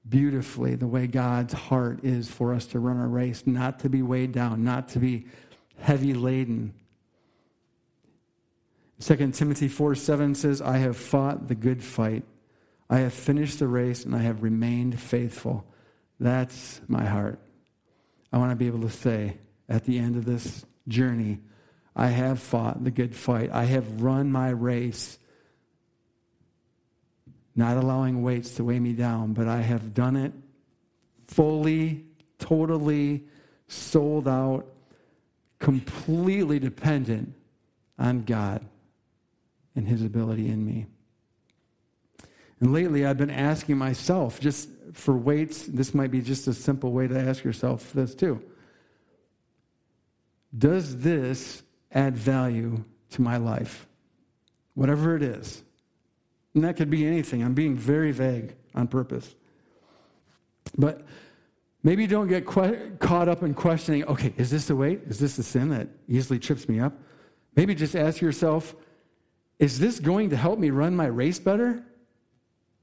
beautifully 0.09 0.75
the 0.75 0.87
way 0.87 1.07
God's 1.07 1.53
heart 1.53 2.05
is 2.05 2.31
for 2.31 2.55
us 2.55 2.67
to 2.67 2.79
run 2.79 2.99
our 2.99 3.09
race, 3.09 3.47
not 3.47 3.81
to 3.81 3.89
be 3.89 4.03
weighed 4.03 4.33
down, 4.33 4.65
not 4.65 4.89
to 4.91 4.99
be 4.99 5.27
heavy 5.79 6.15
laden. 6.15 6.75
2 9.01 9.33
Timothy 9.33 9.69
4 9.69 9.95
7 9.95 10.35
says, 10.35 10.63
I 10.63 10.79
have 10.79 10.97
fought 10.97 11.49
the 11.49 11.55
good 11.55 11.83
fight. 11.83 12.25
I 12.89 12.99
have 12.99 13.13
finished 13.13 13.59
the 13.59 13.69
race 13.69 14.05
and 14.05 14.15
I 14.15 14.21
have 14.21 14.43
remained 14.43 14.99
faithful. 14.99 15.67
That's 16.21 16.81
my 16.89 17.05
heart. 17.05 17.41
I 18.33 18.39
want 18.39 18.53
to 18.53 18.57
be 18.57 18.67
able 18.67 18.83
to 18.83 18.91
say 18.91 19.39
at 19.69 19.85
the 19.85 19.99
end 19.99 20.17
of 20.17 20.25
this 20.25 20.65
journey, 20.89 21.41
I 21.95 22.09
have 22.09 22.41
fought 22.41 22.85
the 22.85 22.91
good 22.91 23.15
fight. 23.15 23.51
I 23.53 23.65
have 23.65 24.03
run 24.03 24.31
my 24.31 24.51
race 24.51 25.19
not 27.57 27.79
allowing 27.79 28.23
weights 28.23 28.55
to 28.57 28.65
weigh 28.65 28.79
me 28.79 28.93
down, 28.93 29.33
but 29.33 29.49
I 29.49 29.63
have 29.63 29.95
done 29.95 30.15
it 30.15 30.33
fully, 31.27 32.05
totally 32.39 33.25
sold 33.67 34.29
out, 34.29 34.67
completely 35.59 36.59
dependent 36.59 37.35
on 37.99 38.23
God 38.23 38.65
and 39.75 39.89
His 39.89 40.03
ability 40.03 40.49
in 40.49 40.65
me. 40.65 40.87
And 42.61 42.73
lately, 42.73 43.05
I've 43.05 43.19
been 43.19 43.31
asking 43.31 43.77
myself, 43.77 44.39
just 44.39 44.69
for 44.93 45.17
weights, 45.17 45.65
this 45.65 45.95
might 45.95 46.11
be 46.11 46.21
just 46.21 46.47
a 46.47 46.55
simple 46.55 46.93
way 46.93 47.09
to 47.09 47.19
ask 47.19 47.43
yourself 47.43 47.93
this 47.93 48.15
too. 48.15 48.43
Does 50.57 50.99
this 50.99 51.63
add 51.93 52.17
value 52.17 52.85
to 53.11 53.23
my 53.23 53.37
life? 53.37 53.87
Whatever 54.75 55.17
it 55.17 55.23
is. 55.23 55.63
And 56.57 56.65
that 56.65 56.77
could 56.77 56.89
be 56.89 57.07
anything. 57.07 57.45
I'm 57.45 57.53
being 57.53 57.77
very 57.77 58.13
vague 58.13 58.55
on 58.75 58.89
purpose. 58.89 59.35
But 60.77 61.03
maybe 61.83 62.07
don't 62.07 62.29
get 62.29 62.47
que- 62.47 62.93
caught 62.99 63.29
up 63.29 63.43
in 63.43 63.53
questioning 63.53 64.05
okay, 64.05 64.33
is 64.39 64.51
this 64.51 64.65
the 64.65 64.75
weight? 64.75 65.03
Is 65.07 65.19
this 65.19 65.37
the 65.37 65.43
sin 65.43 65.69
that 65.69 65.89
easily 66.09 66.39
trips 66.39 66.67
me 66.67 66.81
up? 66.81 66.95
Maybe 67.57 67.75
just 67.75 67.95
ask 67.95 68.23
yourself 68.23 68.75
is 69.59 69.79
this 69.79 70.01
going 70.01 70.31
to 70.31 70.37
help 70.37 70.59
me 70.59 70.71
run 70.71 70.97
my 70.97 71.05
race 71.05 71.39
better? 71.39 71.85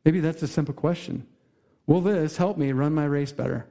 Maybe 0.05 0.19
that's 0.19 0.43
a 0.43 0.47
simple 0.47 0.75
question. 0.75 1.25
Will 1.87 2.01
this 2.01 2.37
help 2.37 2.57
me 2.59 2.71
run 2.73 2.93
my 2.93 3.05
race 3.05 3.31
better? 3.31 3.65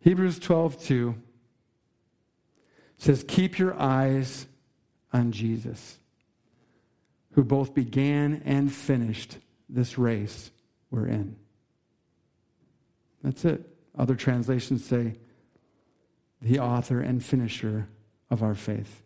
Hebrews 0.00 0.38
12, 0.38 0.82
2 0.82 1.14
says, 2.96 3.24
Keep 3.28 3.58
your 3.58 3.78
eyes 3.78 4.46
on 5.12 5.32
Jesus 5.32 5.99
who 7.40 7.44
both 7.44 7.72
began 7.72 8.42
and 8.44 8.70
finished 8.70 9.38
this 9.66 9.96
race 9.96 10.50
we're 10.90 11.06
in. 11.06 11.34
That's 13.24 13.46
it. 13.46 13.66
Other 13.98 14.14
translations 14.14 14.84
say, 14.84 15.14
the 16.42 16.58
author 16.58 17.00
and 17.00 17.24
finisher 17.24 17.88
of 18.28 18.42
our 18.42 18.54
faith. 18.54 19.02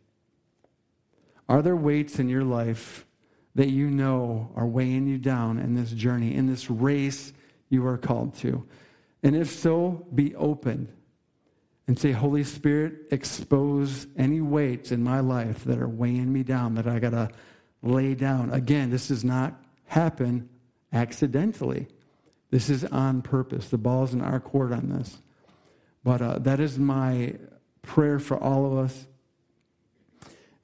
Are 1.48 1.62
there 1.62 1.76
weights 1.76 2.18
in 2.18 2.28
your 2.28 2.42
life 2.42 3.06
that 3.54 3.68
you 3.68 3.88
know 3.88 4.50
are 4.56 4.66
weighing 4.66 5.06
you 5.06 5.18
down 5.18 5.60
in 5.60 5.76
this 5.76 5.92
journey, 5.92 6.34
in 6.34 6.48
this 6.48 6.68
race 6.68 7.32
you 7.68 7.86
are 7.86 7.96
called 7.96 8.34
to? 8.38 8.66
And 9.22 9.36
if 9.36 9.48
so, 9.48 10.08
be 10.12 10.34
open 10.34 10.92
and 11.86 11.96
say, 11.96 12.10
Holy 12.10 12.42
Spirit, 12.42 12.94
expose 13.12 14.08
any 14.16 14.40
weights 14.40 14.90
in 14.90 15.04
my 15.04 15.20
life 15.20 15.62
that 15.66 15.78
are 15.78 15.88
weighing 15.88 16.32
me 16.32 16.42
down, 16.42 16.74
that 16.74 16.88
I 16.88 16.98
got 16.98 17.10
to 17.10 17.30
lay 17.84 18.14
down. 18.14 18.50
Again, 18.50 18.90
this 18.90 19.08
does 19.08 19.24
not 19.24 19.54
happen 19.86 20.48
accidentally. 20.92 21.86
This 22.50 22.70
is 22.70 22.84
on 22.84 23.22
purpose. 23.22 23.68
The 23.68 23.78
ball's 23.78 24.14
in 24.14 24.22
our 24.22 24.40
court 24.40 24.72
on 24.72 24.88
this. 24.88 25.18
But 26.02 26.22
uh, 26.22 26.38
that 26.40 26.60
is 26.60 26.78
my 26.78 27.34
prayer 27.82 28.18
for 28.18 28.36
all 28.36 28.66
of 28.66 28.78
us. 28.78 29.06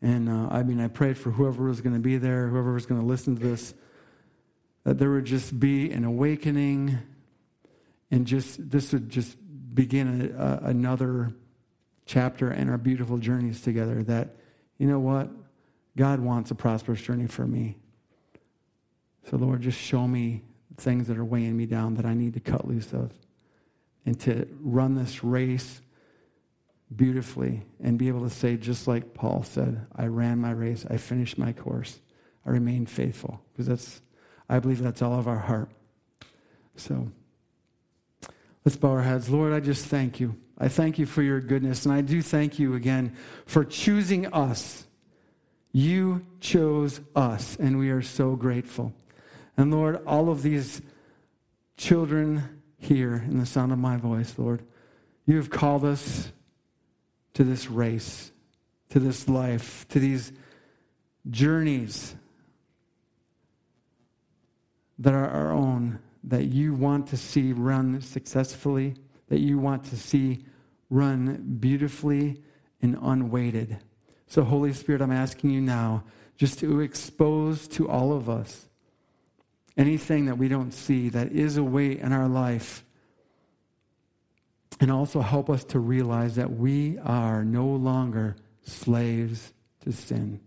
And 0.02 0.28
uh, 0.28 0.48
I 0.50 0.62
mean, 0.62 0.80
I 0.80 0.88
prayed 0.88 1.18
for 1.18 1.30
whoever 1.30 1.64
was 1.64 1.80
going 1.80 1.94
to 1.94 2.00
be 2.00 2.16
there, 2.16 2.48
whoever 2.48 2.72
was 2.72 2.86
going 2.86 3.00
to 3.00 3.06
listen 3.06 3.36
to 3.36 3.42
this, 3.42 3.74
that 4.84 4.98
there 4.98 5.10
would 5.10 5.26
just 5.26 5.60
be 5.60 5.90
an 5.90 6.04
awakening 6.04 6.98
and 8.10 8.26
just 8.26 8.70
this 8.70 8.92
would 8.92 9.10
just 9.10 9.36
begin 9.74 10.32
a, 10.34 10.42
a, 10.42 10.70
another 10.70 11.32
chapter 12.06 12.50
in 12.50 12.68
our 12.68 12.78
beautiful 12.78 13.18
journeys 13.18 13.60
together. 13.60 14.02
That, 14.02 14.36
you 14.78 14.88
know 14.88 14.98
what? 14.98 15.30
God 16.00 16.20
wants 16.20 16.50
a 16.50 16.54
prosperous 16.54 17.02
journey 17.02 17.26
for 17.26 17.46
me. 17.46 17.76
So, 19.28 19.36
Lord, 19.36 19.60
just 19.60 19.78
show 19.78 20.08
me 20.08 20.40
things 20.78 21.08
that 21.08 21.18
are 21.18 21.24
weighing 21.26 21.54
me 21.54 21.66
down 21.66 21.96
that 21.96 22.06
I 22.06 22.14
need 22.14 22.32
to 22.32 22.40
cut 22.40 22.66
loose 22.66 22.94
of 22.94 23.12
and 24.06 24.18
to 24.20 24.48
run 24.62 24.94
this 24.94 25.22
race 25.22 25.82
beautifully 26.96 27.66
and 27.82 27.98
be 27.98 28.08
able 28.08 28.22
to 28.22 28.30
say, 28.30 28.56
just 28.56 28.88
like 28.88 29.12
Paul 29.12 29.42
said, 29.42 29.84
I 29.94 30.06
ran 30.06 30.38
my 30.38 30.52
race, 30.52 30.86
I 30.88 30.96
finished 30.96 31.36
my 31.36 31.52
course, 31.52 32.00
I 32.46 32.48
remained 32.48 32.88
faithful. 32.88 33.38
Because 33.52 33.66
that's, 33.66 34.00
I 34.48 34.58
believe 34.58 34.82
that's 34.82 35.02
all 35.02 35.18
of 35.18 35.28
our 35.28 35.40
heart. 35.40 35.68
So 36.76 37.12
let's 38.64 38.78
bow 38.78 38.92
our 38.92 39.02
heads. 39.02 39.28
Lord, 39.28 39.52
I 39.52 39.60
just 39.60 39.84
thank 39.84 40.18
you. 40.18 40.34
I 40.56 40.68
thank 40.68 40.98
you 40.98 41.04
for 41.04 41.20
your 41.20 41.42
goodness. 41.42 41.84
And 41.84 41.92
I 41.92 42.00
do 42.00 42.22
thank 42.22 42.58
you 42.58 42.72
again 42.74 43.14
for 43.44 43.66
choosing 43.66 44.32
us. 44.32 44.86
You 45.72 46.26
chose 46.40 47.00
us, 47.14 47.56
and 47.56 47.78
we 47.78 47.90
are 47.90 48.02
so 48.02 48.34
grateful. 48.34 48.92
And 49.56 49.70
Lord, 49.70 50.02
all 50.06 50.28
of 50.28 50.42
these 50.42 50.82
children 51.76 52.62
here 52.78 53.14
in 53.14 53.38
the 53.38 53.46
sound 53.46 53.72
of 53.72 53.78
my 53.78 53.96
voice, 53.96 54.34
Lord, 54.36 54.64
you 55.26 55.36
have 55.36 55.50
called 55.50 55.84
us 55.84 56.32
to 57.34 57.44
this 57.44 57.68
race, 57.68 58.32
to 58.88 58.98
this 58.98 59.28
life, 59.28 59.86
to 59.88 60.00
these 60.00 60.32
journeys 61.28 62.16
that 64.98 65.14
are 65.14 65.28
our 65.28 65.52
own, 65.52 65.98
that 66.24 66.46
you 66.46 66.74
want 66.74 67.06
to 67.08 67.16
see 67.16 67.52
run 67.52 68.00
successfully, 68.00 68.94
that 69.28 69.40
you 69.40 69.58
want 69.58 69.84
to 69.84 69.96
see 69.96 70.44
run 70.90 71.56
beautifully 71.60 72.42
and 72.82 72.98
unweighted. 73.00 73.78
So, 74.30 74.44
Holy 74.44 74.72
Spirit, 74.72 75.02
I'm 75.02 75.10
asking 75.10 75.50
you 75.50 75.60
now 75.60 76.04
just 76.36 76.60
to 76.60 76.80
expose 76.80 77.66
to 77.66 77.88
all 77.88 78.12
of 78.12 78.30
us 78.30 78.68
anything 79.76 80.26
that 80.26 80.38
we 80.38 80.46
don't 80.46 80.70
see 80.70 81.08
that 81.08 81.32
is 81.32 81.56
a 81.56 81.64
weight 81.64 81.98
in 81.98 82.12
our 82.12 82.28
life 82.28 82.84
and 84.78 84.92
also 84.92 85.20
help 85.20 85.50
us 85.50 85.64
to 85.64 85.80
realize 85.80 86.36
that 86.36 86.52
we 86.52 86.96
are 86.98 87.44
no 87.44 87.66
longer 87.66 88.36
slaves 88.62 89.52
to 89.80 89.90
sin. 89.90 90.38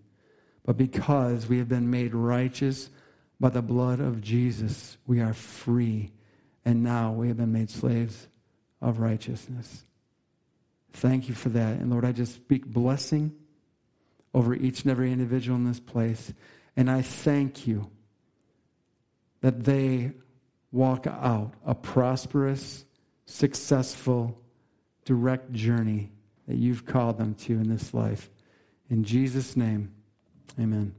But 0.65 0.77
because 0.77 1.47
we 1.47 1.57
have 1.57 1.67
been 1.67 1.91
made 1.91 2.15
righteous 2.15 2.89
by 3.37 3.49
the 3.49 3.61
blood 3.61 3.99
of 3.99 4.21
Jesus, 4.21 4.97
we 5.05 5.19
are 5.19 5.33
free. 5.33 6.13
And 6.63 6.83
now 6.83 7.11
we 7.11 7.27
have 7.27 7.37
been 7.37 7.51
made 7.51 7.69
slaves 7.69 8.29
of 8.81 8.99
righteousness. 8.99 9.83
Thank 10.93 11.27
you 11.27 11.35
for 11.35 11.49
that. 11.49 11.79
And 11.79 11.91
Lord, 11.91 12.05
I 12.05 12.13
just 12.13 12.35
speak 12.35 12.65
blessing 12.65 13.33
over 14.33 14.53
each 14.53 14.83
and 14.83 14.91
every 14.91 15.11
individual 15.11 15.57
in 15.57 15.65
this 15.65 15.79
place. 15.79 16.33
And 16.75 16.89
I 16.89 17.01
thank 17.01 17.67
you 17.67 17.89
that 19.41 19.63
they 19.63 20.11
walk 20.71 21.05
out 21.05 21.53
a 21.65 21.75
prosperous, 21.75 22.85
successful, 23.25 24.41
direct 25.05 25.53
journey 25.53 26.11
that 26.47 26.55
you've 26.55 26.85
called 26.85 27.17
them 27.17 27.35
to 27.35 27.53
in 27.53 27.69
this 27.69 27.93
life. 27.93 28.29
In 28.89 29.03
Jesus' 29.03 29.55
name, 29.55 29.91
amen. 30.59 30.95